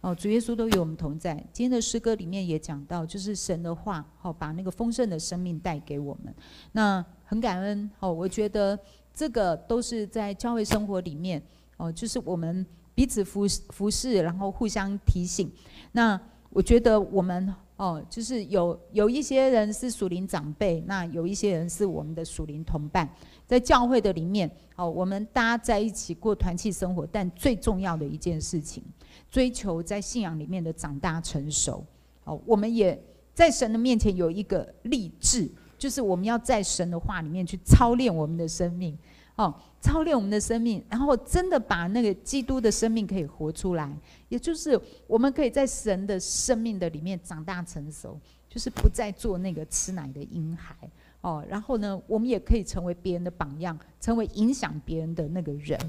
[0.00, 1.34] 哦，主耶稣都与我们同在。
[1.52, 6.32] 今天的诗歌里面也讲到，就是神的话，好把那个丰盛的生命带给我们。
[6.70, 8.78] 那很感恩，哦，我觉得。
[9.20, 11.42] 这个都是在教会生活里面
[11.76, 15.52] 哦，就是我们彼此服服侍，然后互相提醒。
[15.92, 23.06] 那我觉得我们哦，就是有有一些人是属灵长辈，那有一些人是我们的属灵同伴，
[23.46, 28.82] 在教会的里面哦，我们大家在一起过团契生活，但最重要的一件事情，
[29.30, 31.84] 追求在信仰里面的长大成熟。
[32.24, 32.98] 哦，我们也
[33.34, 35.50] 在神的面前有一个立志。
[35.80, 38.94] 就是我们要在神的话里面去操练我们的生命，
[39.40, 43.90] 哦，操练我们的生命，然后真的把那个基督的生命可以活出来，
[44.28, 50.76] 也就是我们可以在神的生命的里面长大成熟，就是不再做那个吃奶的婴孩，
[51.22, 55.80] 哦，然后呢，我们也可以成为别人的榜样，成为影响别人的那个人，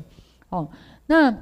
[0.47, 0.65] 哦，
[1.07, 1.37] 那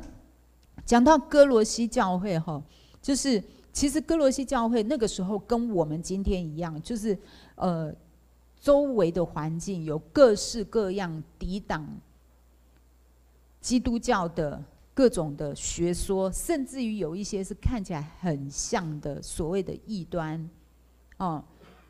[0.84, 2.60] 讲到哥罗西教会哈，
[3.04, 7.15] 就是其实哥罗西教会那个时候跟我们今天一样，就是
[7.54, 7.93] 呃。
[8.60, 11.88] 周围的环境有各式各样抵挡
[13.62, 14.62] 基督教的
[14.93, 20.50] 各种的学说，甚至于有一些是看起来很像的所谓的异端，
[21.17, 21.41] 哦，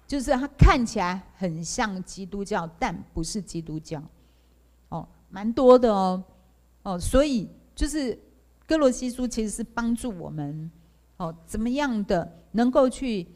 [0.08, 4.04] 就是它看起来很像基督教，但不是基督教，
[4.90, 6.24] 哦，蛮多的哦，
[6.84, 8.18] 哦，所以就是
[8.68, 10.70] 哥罗西书其实是帮助我们，
[11.18, 13.28] 哦，怎么样的能够去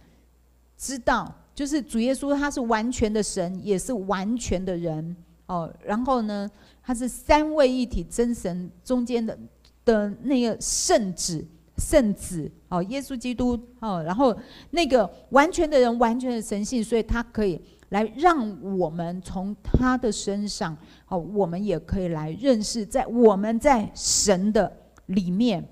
[0.78, 6.50] 知道，就是主耶稣他是完全的神，也是完全的人，哦，然后呢，
[6.82, 9.38] 他是三位一体真神中间的
[9.86, 11.46] 的那个圣子。
[11.78, 12.52] 圣子。
[12.70, 13.60] 哦，耶稣基督。
[13.80, 14.36] 哦，然后
[14.72, 24.72] 那个完全的人，完全的神性，所以他可以来让我们从他的身上哦，我们也可以来认识，在我们在神的
[25.08, 25.68] 里面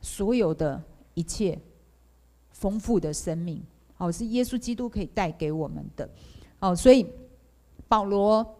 [0.00, 0.82] 所有的
[1.14, 1.58] 一切。
[2.58, 3.62] 丰富的生命
[3.96, 6.08] 哦，是耶稣基督可以带给我们的
[6.60, 7.06] 哦，所以
[7.88, 8.54] 保罗。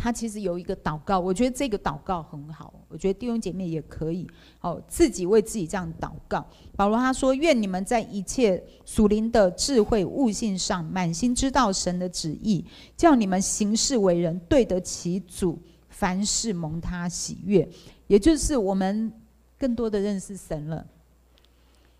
[0.00, 2.72] 他其实有一个祷告，我觉得这个祷告很好。
[2.86, 4.28] 我觉得弟兄姐妹也可以，
[4.60, 6.46] 哦，自己为自己这样祷告。
[6.76, 12.64] 保罗他说：“愿你们在一切属灵的智慧悟性上，满心知道神的旨意，
[12.96, 17.68] 叫你们行事为人对得起主，凡事蒙他喜悦。”
[18.06, 19.12] 也就是我们
[19.58, 20.86] 更多的认识神了，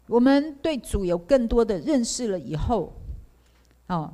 [0.08, 2.92] 我们对主有更多的认识了以后，
[3.86, 4.12] 哦，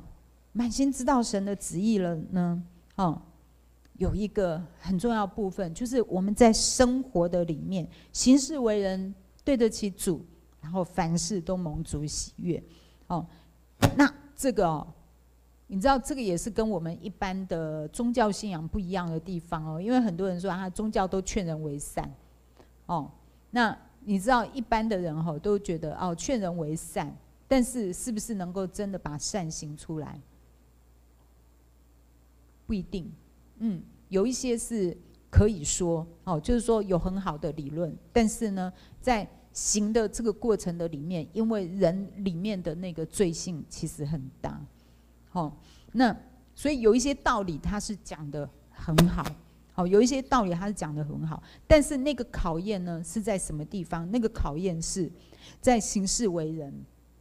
[0.51, 2.61] 满心知道神的旨意了呢，
[2.95, 3.21] 哦。
[3.97, 10.21] 有一个很重要部分，就是我们在生活的里面，行事为人对得起主，
[10.59, 12.61] 然后凡事都蒙主喜悦。
[13.07, 13.25] 哦，
[13.95, 14.85] 那这个哦，
[15.67, 22.13] 你知道这个也是跟我们一般的宗教信仰不一样的地方哦，因为很多人说啊，宗教都劝人为善。
[22.87, 23.09] 哦，
[23.51, 27.13] 那你知道一般的人哈都觉得哦，劝人为善，
[27.47, 30.21] 但是是不是能够真的把善行出来？
[32.67, 33.11] 不一定。
[33.57, 34.95] 嗯，有一些是
[35.29, 44.59] 可以说哦，就是说有很好的理论，但是呢，在行的这个过程的里面，因为人里面的那个罪性其实很大，
[45.31, 45.51] 哦，
[45.93, 46.15] 那
[46.53, 49.25] 所以有一些道理他是讲得很好，
[49.75, 54.09] 好，有一些道理他是讲得很好，但是那个考验呢是在什么地方？
[54.09, 55.11] 那个考验是
[55.61, 56.73] 在行事为人，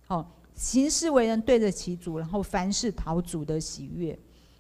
[0.07, 4.19] 哦，行事为人对得起主，然后凡事讨主的喜悦，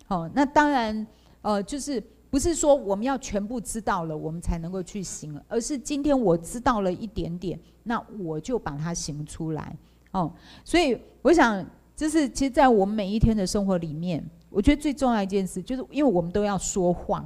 [0.08, 1.06] 哦，那当然。
[1.46, 9.76] 呃，就是不是说我们要全部知道了，我们才能够去行，而是今天我知道了一点点，那我就把它行出来。
[10.12, 10.32] 哦，
[10.64, 11.62] 所以我想，
[11.94, 17.22] 就是其实，在我们每一天的生活里面，我觉得最重要一件事，就是因为我们都要说话，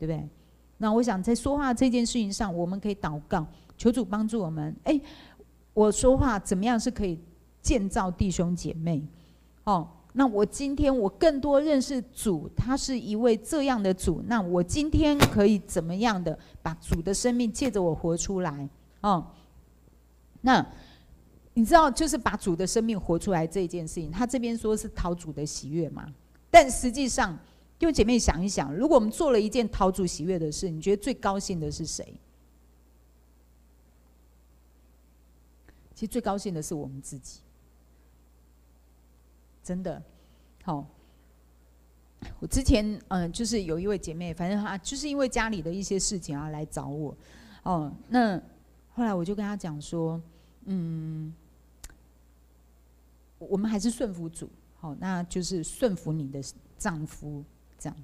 [0.00, 0.28] 对不对？
[0.78, 4.74] 那我想在说话这件事情上，我们可以祷告，求主帮助我们。
[4.82, 5.00] 哎，
[5.74, 7.20] 我说话怎么样是可以
[7.60, 9.06] 建造弟兄姐妹？
[9.64, 9.86] 哦。
[10.12, 14.20] 那我今天我更多认识主，他是一位这样的主。
[14.26, 18.68] 那我今天可以怎么样的把主的生命借着我活出来？
[19.02, 19.24] 哦，
[20.40, 20.66] 那
[21.54, 26.04] 你知道，就是把主的生命活出来这件事情，他这边说是讨主的喜悦嘛？
[26.50, 27.38] 但实际上，
[27.80, 32.14] 弟兄姐妹想一想，如果我们做了一件讨主喜悦的事，你觉得最高兴的是谁？
[35.94, 37.40] 其实最高兴的是我们自己。
[39.64, 40.02] 真的，
[40.62, 40.86] 好。
[42.38, 47.16] 我之前嗯、就是有一位姐妹，反正她就是因为家里的一些事情啊来找我，
[47.62, 48.38] 哦，那
[48.90, 50.20] 后来我就跟她讲说，
[50.66, 51.34] 嗯，
[53.38, 56.42] 我们还是顺服主，好，那就是顺服你的
[56.76, 57.42] 丈夫
[57.80, 57.96] 这样。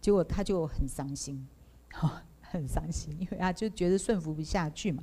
[0.00, 1.44] 结果他就很伤心，
[1.92, 5.02] 好，很伤心，因为他就觉得顺服不下去嘛，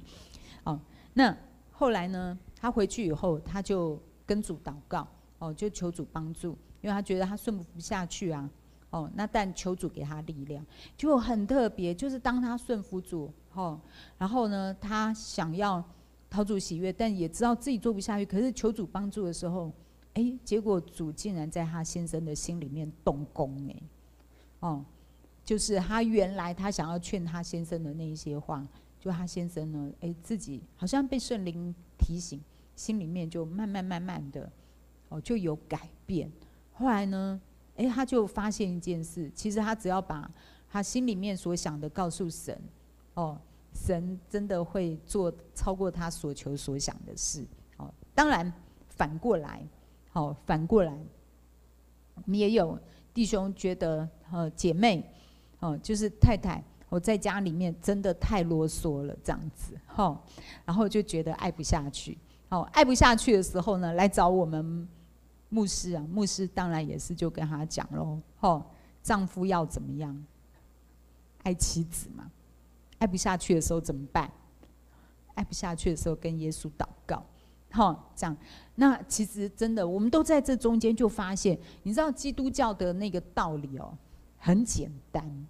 [0.64, 0.80] 哦，
[1.14, 1.36] 那
[1.72, 5.06] 后来呢，他回去以后，他就跟主祷告。
[5.40, 8.50] 哦，就求主帮助，因为他觉得他顺服不下去啊。
[8.92, 11.94] 哦，那但求主给他力量，就很特别。
[11.94, 13.78] 就是当他顺服主，哦，
[14.18, 15.84] 然后呢，他想要
[16.30, 18.26] 讨主喜悦，但也知道自己做不下去。
[18.26, 19.70] 可是求主帮助的时候，
[20.14, 23.76] 哎，结果主竟然在他先生的心里面动工，哎，
[24.60, 24.86] 哦，
[25.44, 28.68] 就是他原来他想要劝他先生的那一些话，
[29.00, 32.40] 就他先生呢，哎，自己好像被圣灵提醒，
[32.76, 34.52] 心里面就慢慢慢慢的。
[35.10, 36.32] 哦，就有改变。
[36.72, 37.40] 后来呢，
[37.76, 40.28] 哎，他就发现一件事，其实他只要把
[40.68, 42.60] 他心里面所想的告诉神，
[43.14, 43.40] 哦，
[43.76, 47.46] 神真的会做超过他所求所想的事。
[47.78, 48.52] 哦，当然
[48.90, 49.64] 反过来，
[50.14, 50.96] 好，反过来，
[52.14, 52.80] 我们也有
[53.14, 55.04] 弟兄觉得，呃，姐妹，
[55.60, 60.22] 哦，就是太太，我在家里面真的太啰嗦了，这样子，哦，
[60.64, 62.16] 然后就觉得爱不下去，
[62.50, 64.88] 哦，爱不下去的时候呢，来找我们。
[65.50, 68.64] 牧师啊，牧师当然也是就跟他讲喽，吼，
[69.04, 70.26] 丈夫要怎么样？
[71.44, 72.32] 爱妻子嘛，
[72.98, 74.32] 爱不下去的时候怎么办？
[75.36, 77.24] 爱不下去的时候跟耶稣祷告，
[77.76, 78.38] 好，这样。
[78.76, 83.98] 那其实真的，我们都在这中间就发现，你知道基督教的那个道理哦，
[84.38, 85.48] 很简单，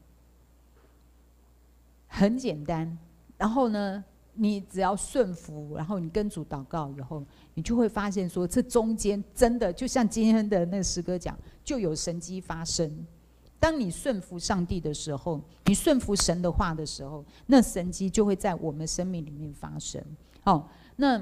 [2.07, 2.97] 很简单。
[3.37, 4.01] 然后呢，
[4.35, 13.05] 你只要顺服，然后你跟主祷告以后，你就会发现说，这中间真的就像今天的那诗歌讲，就有神迹发生。
[13.59, 20.01] 当你顺服上帝的时候，你顺服神的话的时候，那神迹就会在我们生命里面发生。
[20.45, 20.65] 哦，
[20.95, 21.21] 那。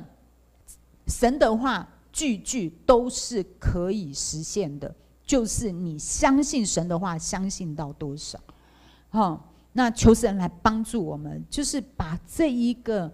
[1.07, 4.93] 神的话句句都是可以实现的，
[5.25, 8.39] 就是你相信神的话，相信到多少，
[9.09, 13.11] 好，那求神来帮助我们，就是把这一个，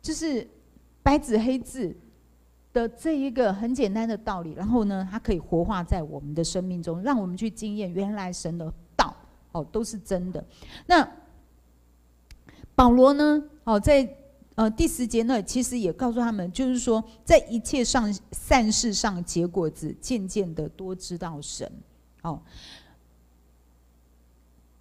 [0.00, 0.46] 就是
[1.02, 1.94] 白纸黑字
[2.72, 9.14] 的这一个很简单的道理，然后呢，它可以活化在我们的生命中，让我们去经验原来神的道
[9.52, 10.44] 哦都是真的。
[10.86, 11.06] 那
[12.74, 13.42] 保罗呢？
[13.64, 14.16] 哦，在。
[14.56, 21.70] 呃，第十节呢，其实也告诉他们，就是说，在一切上善事上结果子，渐渐的多知道神。
[22.22, 22.40] 哦，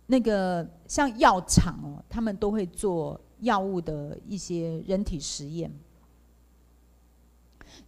[0.06, 5.72] 那个像药厂哦，他们都会做药物的一些人体实验，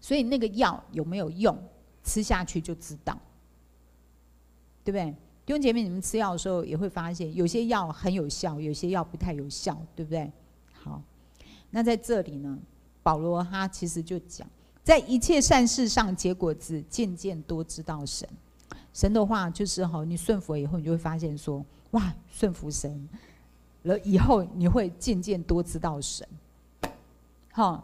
[0.02, 1.56] 所以那个药有没有用，
[2.04, 3.16] 吃下去就知道，
[4.84, 5.16] 对不对？
[5.46, 10.32] 弟兄姐妹，你们吃药的时候也会发现，有些药很有效，有些药不太有效，对不对？
[11.76, 12.58] 那在这里呢，
[13.04, 14.48] 保罗他其实就讲，
[14.82, 18.26] 在一切善事上结果子，渐渐多知道神。
[18.94, 23.10] 神的话就是哈，你顺服了以后，你就会发现说，哇，顺服神
[23.84, 26.26] 了以后，你会渐渐多知道神。
[27.52, 27.84] 哈，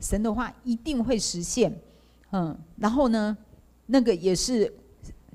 [0.00, 1.72] 神的话一定会实现。
[2.32, 3.38] 嗯，然后呢，
[3.86, 4.74] 那个也是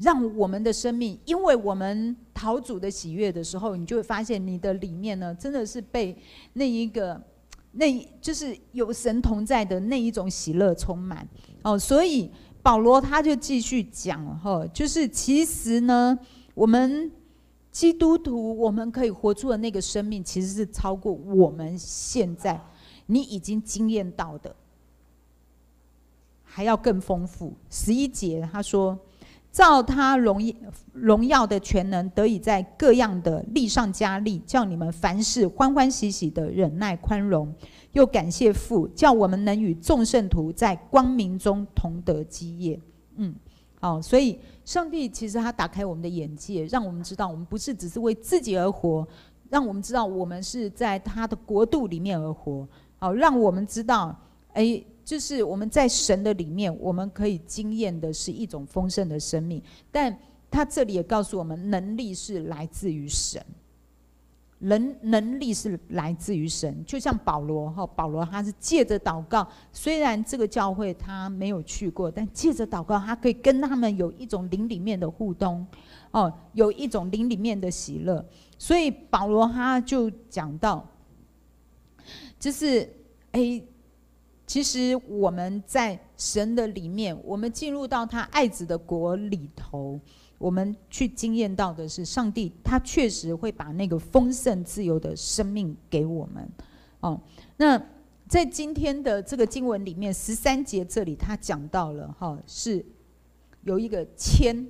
[0.01, 6.13] 让我们的生命，因为我们讨主的喜悦的时候，你就会发现你的里面呢，真的是被
[6.51, 7.23] 那一个。
[7.75, 11.27] 那就是有神同在的那一种喜乐充满
[11.61, 12.31] 哦，所以
[12.63, 16.17] 保罗他就继续讲哈，就是其实呢，
[16.53, 17.11] 我们
[17.71, 22.59] 基督徒我们可以活出的那个生命，其实是超过我们现在
[23.05, 24.55] 你已经经验到的，
[26.43, 27.53] 还要更丰富。
[27.69, 28.99] 十一节他说。
[29.55, 30.53] 照他荣耀
[30.91, 37.55] 荣耀的全能，得以在各样的力上加力，叫你们凡事欢欢喜喜的忍耐宽容，
[37.93, 42.77] 又感谢父，叫我们能与众圣徒在光明中同得基业。
[43.15, 43.33] 嗯，
[43.79, 49.07] 好，所以上帝其实他打开我们的眼界，让我们知道我们不是只是为自己而活，
[49.49, 52.67] 让我们知道我们是在他的国度里面而活。
[52.97, 54.19] 好，让我们知道，
[54.51, 54.83] 哎。
[55.05, 59.61] 就是我们在神的里面，我们可以经验的是一种丰盛的生命。
[59.91, 60.17] 但
[60.49, 63.39] 他这里也告诉我们，能力是来自于神，
[64.57, 66.83] 能能力是来自于神。
[66.85, 75.63] 就像保罗哈，保罗他是借着祷告，虽然这个教会他没有去过，但借着祷告，他可以跟他们有一种灵里面的互动，
[76.09, 78.25] 哦，有一种灵里面的喜乐。
[78.57, 80.83] 所以保罗他就讲到，
[82.39, 82.91] 就是
[83.33, 83.63] 诶。
[84.47, 89.99] 其实我们在神的里面，我们进入到他爱子的国里头，
[90.37, 96.47] 我们去经验到的是上帝，他确实会把那个丰盛自由的生命给我们。
[96.99, 97.19] 哦，
[97.57, 97.81] 那
[98.27, 102.85] 在今天的这个经文里面，十三节这里他讲到了哈，是
[103.63, 104.67] 有一个迁，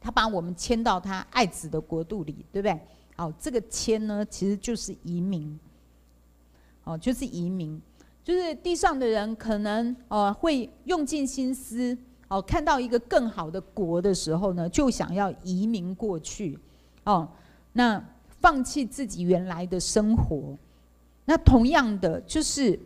[0.00, 2.80] 他把我们迁到他爱子的国度里，对不对？
[3.16, 5.58] 哦，这个迁呢，其实就是移民，
[6.84, 7.78] 哦，就是移民。
[8.24, 11.96] 就是地上的人可能呃会用尽心思
[12.28, 16.58] 哦，看到一个更好的国的时候呢，就想要移民过去
[17.04, 17.28] 哦，
[17.74, 18.02] 那
[18.40, 20.56] 放弃自己原来的生活。
[21.26, 22.80] 那同样的就是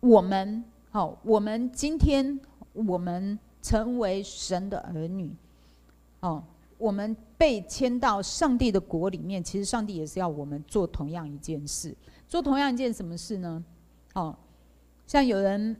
[0.00, 2.38] 我们好，我们今天
[2.72, 5.30] 我们成为神的儿女
[6.20, 6.42] 哦，
[6.78, 11.94] 我们被迁到上帝的国里面，其实上帝也是要我们做同样一件事。
[12.28, 13.64] 做同样一件什么事呢？
[14.14, 14.36] 哦，
[15.06, 15.76] 像有人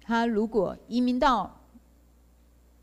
[0.00, 1.54] 他如果移民到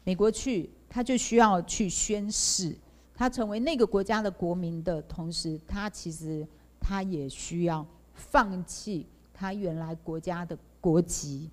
[0.04, 2.76] 美国去，他就需要去宣誓，
[3.16, 6.46] 他成为那个国家的国民的同时，他其实
[6.80, 11.50] 他也需要放弃他原来国家的国籍。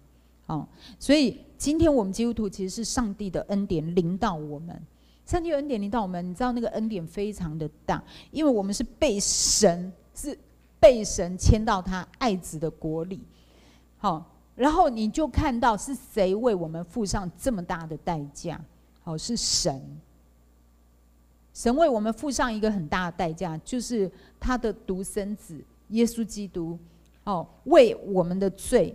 [0.47, 0.67] 哦，
[0.99, 4.83] 所以今天我们基督徒其实是上帝的恩典临到我们，
[5.25, 8.03] 上帝恩典领导我们，你知道那个恩典非常的大，
[8.33, 10.37] 因为我们是被神是。
[10.83, 13.21] 被神迁到他爱子的国里，
[13.99, 18.61] 好，然后你就看到是谁为我们付上这么大的代价？
[19.05, 19.81] 好，是神。
[21.55, 24.11] 神为我们付上一个很大的代价，就是
[24.41, 26.77] 他的独生子耶稣基督，
[27.23, 28.93] 哦，为我们的罪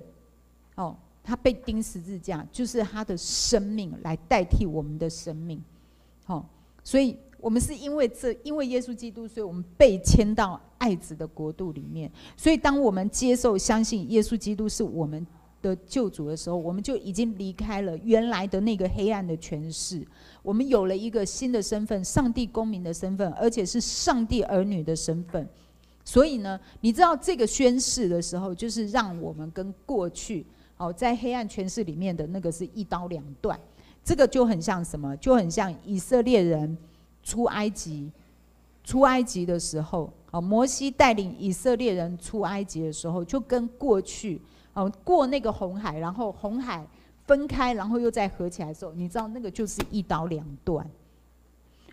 [0.75, 5.63] 哦，他被钉十字架，就是他的生命来代替我们的生命。
[6.25, 6.45] 好，
[6.83, 12.11] 所以我们是因为这，因为耶稣基督，所以我们被迁到爱子的国度里面。
[12.35, 15.25] 所以当我们接受、相信耶稣基督是我们
[15.61, 20.05] 的救主的时候，我们就已经离开了原来的那个黑暗的权势，
[20.41, 25.47] 我们有了一个新的身份——上帝公民的身份，而且是上帝儿女的身份。
[26.03, 30.45] 所以呢，你知道这个宣誓的时候，就是让我们跟过去
[30.77, 33.59] 哦，在黑暗权势里面的那个是一刀两断。
[34.03, 35.17] 这个就很像什么？
[35.17, 36.77] 就很像以色列人
[37.27, 38.09] 出埃及，
[38.85, 44.41] 出埃及的时候，啊，摩西带领以色列人出埃及的时候，就跟过去
[44.73, 46.87] 哦过那个红海，然后红海
[47.25, 50.89] 分开，然后又再合起来的时候，你知道那个就是一刀两断。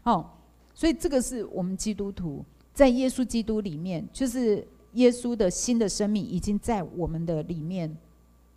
[0.04, 0.24] 哦，
[0.72, 2.44] 所以这个是我们基督徒。
[2.72, 7.92] 在耶稣基督里面，就是耶稣的新的生命已经在我们的里面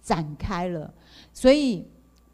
[0.03, 0.93] 展开了。
[1.33, 1.83] 所以，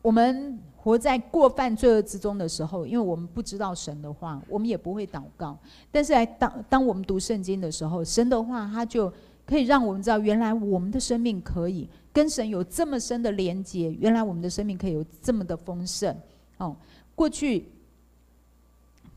[0.02, 5.58] 我们活在过犯罪恶之中的时候，因为我们不知道神的话，我们也不会祷告。
[5.92, 9.12] 但是，来当当我们读圣经的时候，神的话它就
[9.46, 16.14] 可以让我们知道，原来我们的生命可以跟神有这么深的连接，原来我们的生命可以有这么的丰盛。
[16.58, 16.76] 哦，
[17.16, 17.66] 过去。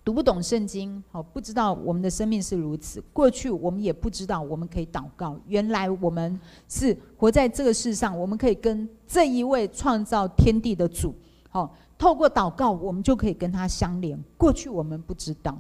[0.05, 3.03] 读不懂圣经，哦，不知道我们的生命是如此。
[3.13, 5.37] 过去我们也不知道我们可以祷告。
[5.49, 6.39] 原来我们
[6.69, 11.13] 是活在这个世上，我们可以跟这一位创造天地的主，
[11.57, 14.23] 好，透过祷告，我们就可以跟他相连。
[14.37, 15.59] 过去我们不知道，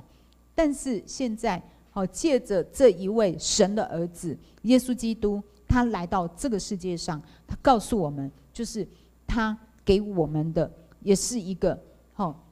[0.54, 8.86] 但是现在，好，借着这一位神的儿子耶稣基督，他来到这个世界上，他告诉我们，就是
[9.26, 10.70] 他给我们的，
[11.00, 11.78] 也是一个，
[12.12, 12.42] 好。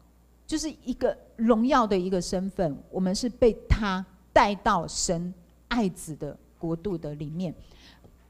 [0.46, 5.32] 就是一个荣耀的一个身份，我们是被他带到神
[5.68, 7.54] 爱子的国度的里面，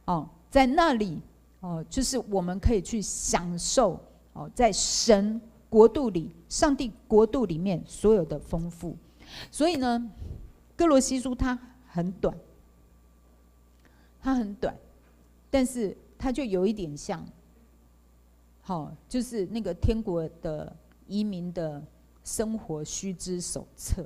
[0.06, 1.20] 哦，在那里
[1.58, 4.00] 哦，就是我们可以去享受
[4.34, 8.94] 哦，在神国度里、上帝国度里面所有的丰富。
[9.50, 10.10] 所以呢，
[10.76, 12.36] 歌罗西书它很短，
[14.20, 14.76] 它很短，
[15.50, 17.26] 但是它就有一点像，
[18.60, 20.76] 好，就是那个天国的
[21.08, 21.82] 移民的。
[22.26, 24.02] 生活须知手册，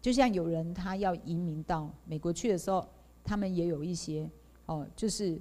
[0.00, 2.88] 就像有人他要移民到美国去的时候，
[3.22, 4.26] 他们也有一些
[4.64, 5.38] 哦，就是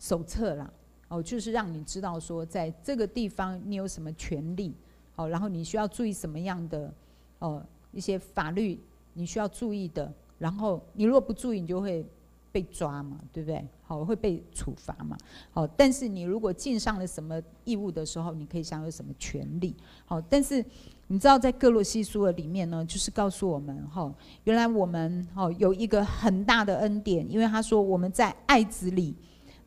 [0.00, 0.68] 手册啦，
[1.14, 4.74] 哦，就是让你知道说，在这个地方你有什么权利，
[5.14, 6.92] 哦，然后你需要注意什么样的
[7.38, 8.80] 哦一些法律
[9.12, 12.04] 你需要注意的，然后你如果不注意，你就会
[12.50, 13.64] 被抓嘛，对不对？
[13.84, 15.16] 好，会被处罚嘛。
[15.52, 19.76] 好，但是你如果尽上了什么义务的时候，你可以享有什么权利？
[20.04, 20.64] 好，但是
[21.06, 24.12] 你知道，在歌罗西书的里面呢，就是告诉我们，哈，
[24.44, 29.14] 原来我们哈有一个很大的恩典，因为他说我们在爱子里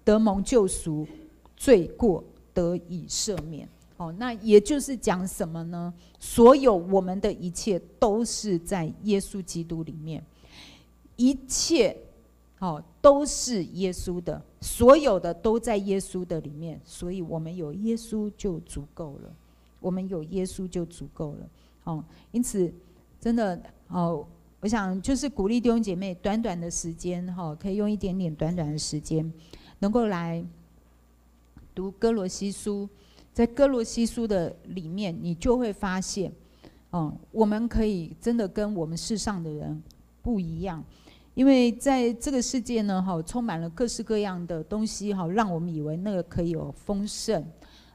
[0.04, 1.08] 得蒙救赎，
[1.58, 3.68] 罪过得以赦免。
[3.98, 5.94] 哦，那也就是讲什么呢？
[6.20, 10.24] 所有我们的一切都是在耶稣基督里面，
[11.18, 11.98] 一切。
[12.60, 19.32] 哦，都是耶稣的，所有的都在耶稣的里面，所以我们有耶稣就足够了。
[19.80, 21.50] 我们有耶稣就足够了。
[21.84, 22.74] 哦，因此，
[23.22, 24.26] 真的哦，
[24.60, 29.32] 我想就是鼓励弟兄姐妹，短短的时间哈，可以用一点点短短的时间，
[29.78, 30.44] 能够来
[31.78, 32.90] 读歌罗西书。
[33.32, 36.34] 在歌罗西书的里面，你就会发现，
[36.90, 39.80] 哦，我们可以真的跟我们世上的人
[40.24, 40.84] 不一样。
[41.36, 47.46] 因为在这个世界呢，哈，充满了各式各样的东西，哈，让我们以为那个可以有丰盛，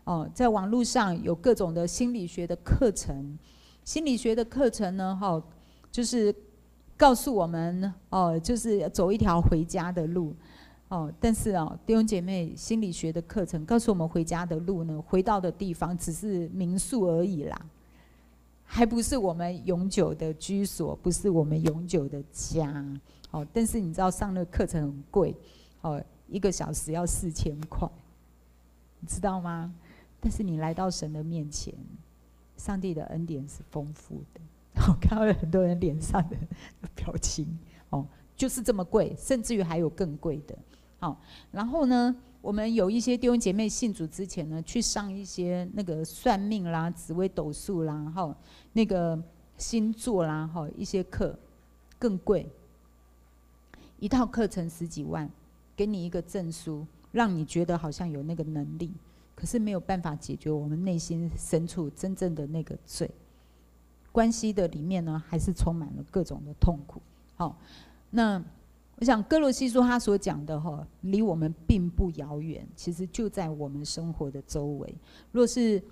[0.05, 3.37] 哦，在网络上有各种的心理学的课程，
[3.83, 5.43] 心理学的课程呢，哈，
[5.91, 6.33] 就是
[6.97, 10.33] 告诉我们，哦，就是走一条回家的路，
[10.93, 17.59] 哦，但是啊，弟兄姐妹，心理学的课程告诉我们，回家的路呢，回到的地方只是民宿而已啦，
[18.63, 22.85] 还不是我们永久的居所，不是我们永久的家。
[23.31, 25.35] 哦，但是你知道上那课程很贵，
[25.81, 27.89] 哦，一个小时要四千块，
[29.01, 29.75] 你知道吗？
[30.21, 31.73] 但是你来到神的面前，
[32.59, 34.41] 上帝的恩典是丰富的。
[34.87, 36.37] 我看到很多人脸上的
[36.95, 37.49] 表情，
[37.89, 40.55] 哦，就是这么贵，甚至于还有更贵的。
[41.03, 48.33] 好，然后呢，我们有一些弟兄姐妹信主之前呢，去上一些那个算命啦、紫微斗数啦，哈，
[48.73, 49.21] 那个
[49.59, 51.37] 星座啦，哈，一些课
[51.99, 52.49] 更贵。
[53.99, 55.29] 一套课程十几万，
[55.75, 58.89] 给你一个证书，让你觉得好像有那个能力，
[59.35, 63.11] 可是没有办法解决我们内心深处真正的那个罪。
[64.13, 67.03] 关系的里面呢，还是充满了各种的痛苦。
[67.35, 67.59] 好，
[68.11, 68.41] 那
[69.03, 74.95] 我想哥罗西书他所讲的哈，离我们并不遥远，其实就在我们生活的周围。
[75.33, 75.83] 若是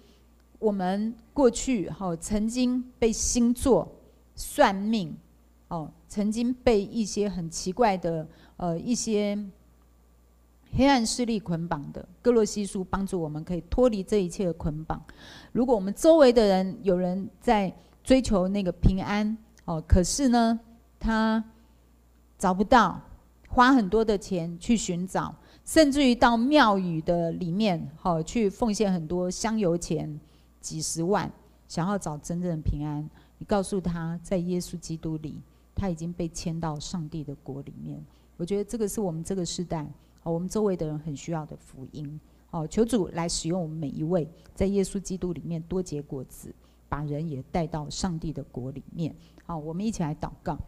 [0.61, 3.92] 我们过去哈曾经被星座、
[4.36, 5.12] 算命
[5.66, 8.24] 哦，曾经被一些很奇怪的
[8.56, 9.36] 呃一些
[10.76, 15.02] 黑暗势力捆绑的，哥罗西书帮助我们可以脱离这一切的捆绑。
[15.50, 20.61] 如果我们周围的人有人在追求那个平安哦，可是呢，
[21.00, 21.44] 他。
[22.41, 22.99] 找不到，
[23.51, 30.18] 花很多的钱去寻找，甚至于到庙宇的里面，好去奉献很多香油钱，
[30.59, 31.30] 几十万，
[31.68, 33.07] 想要找真正的平安。
[33.36, 35.38] 你告诉他，在耶稣基督里，
[35.74, 38.03] 他已经被迁到上帝的国里面。
[38.38, 39.86] 我觉得这个是我们这个时代，
[40.22, 42.18] 我们周围的人很需要的福音。
[42.49, 46.55] 好，求主来使用我们每一位，在耶稣基督里面多结果子，
[46.88, 49.14] 把人也带到上帝的国里面。
[49.45, 50.59] 好，我们一起来祷告。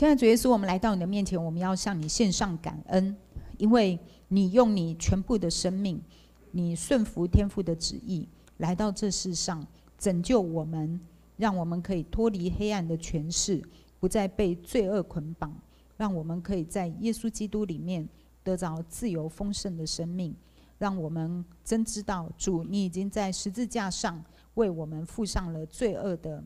[0.00, 3.14] 现在主耶稣，我们来到你的面前，我们要向你献上感恩，
[3.58, 6.00] 因为你用你全部的生命，
[6.52, 8.26] 你顺服天父的旨意，
[8.56, 9.62] 来到这世上
[9.98, 10.98] 拯救我们，
[11.36, 13.62] 让我们可以脱离黑暗的权势，
[13.98, 15.54] 不再被罪恶捆绑，
[15.98, 18.08] 让我们可以在耶稣基督里面
[18.42, 20.34] 得着自由丰盛的生命，
[20.78, 24.24] 让我们真知道主，你已经在十字架上
[24.54, 26.42] 为我们付上了罪恶的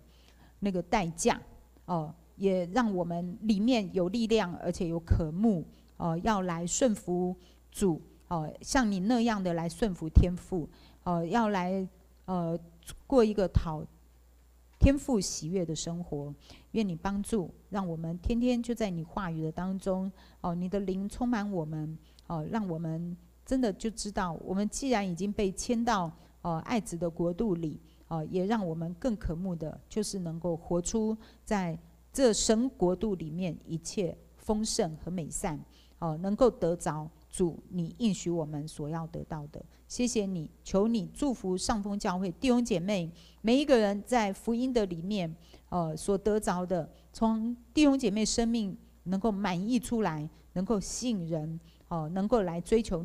[0.59, 1.40] 那个代价，
[1.84, 2.12] 哦。
[2.37, 5.64] 也让我们里面有力量，而且有渴慕，
[5.97, 7.35] 哦，要来顺服
[7.70, 10.68] 主，哦，像你那样的来顺服天父，
[11.05, 11.87] 哦，要来
[12.24, 12.59] 呃
[13.07, 13.85] 过一个讨
[14.80, 16.35] 天父喜悦的生活。
[16.72, 20.11] 愿你帮助，让我们天天就在你话语的当中，
[20.41, 23.16] 哦，你的灵充满我们，哦，让我们
[23.47, 26.11] 真的就知道，我们既然已经被迁到
[26.43, 31.78] 哦爱子的国度里，哦，也让我们更渴慕的，就是能够活出在。
[32.15, 35.61] 这神国度里面一切丰盛和美善，
[35.99, 39.61] 哦，能够得着主你应许我们所要得到的。
[39.89, 43.11] 谢谢你，求你祝福上峰教会弟兄姐妹
[43.43, 45.35] 每一个人在福音的里面，
[45.71, 51.59] 呃，所得着的，从弟兄姐妹生命能够满溢出来，能够吸引人，
[51.89, 53.05] 哦，能够来追求。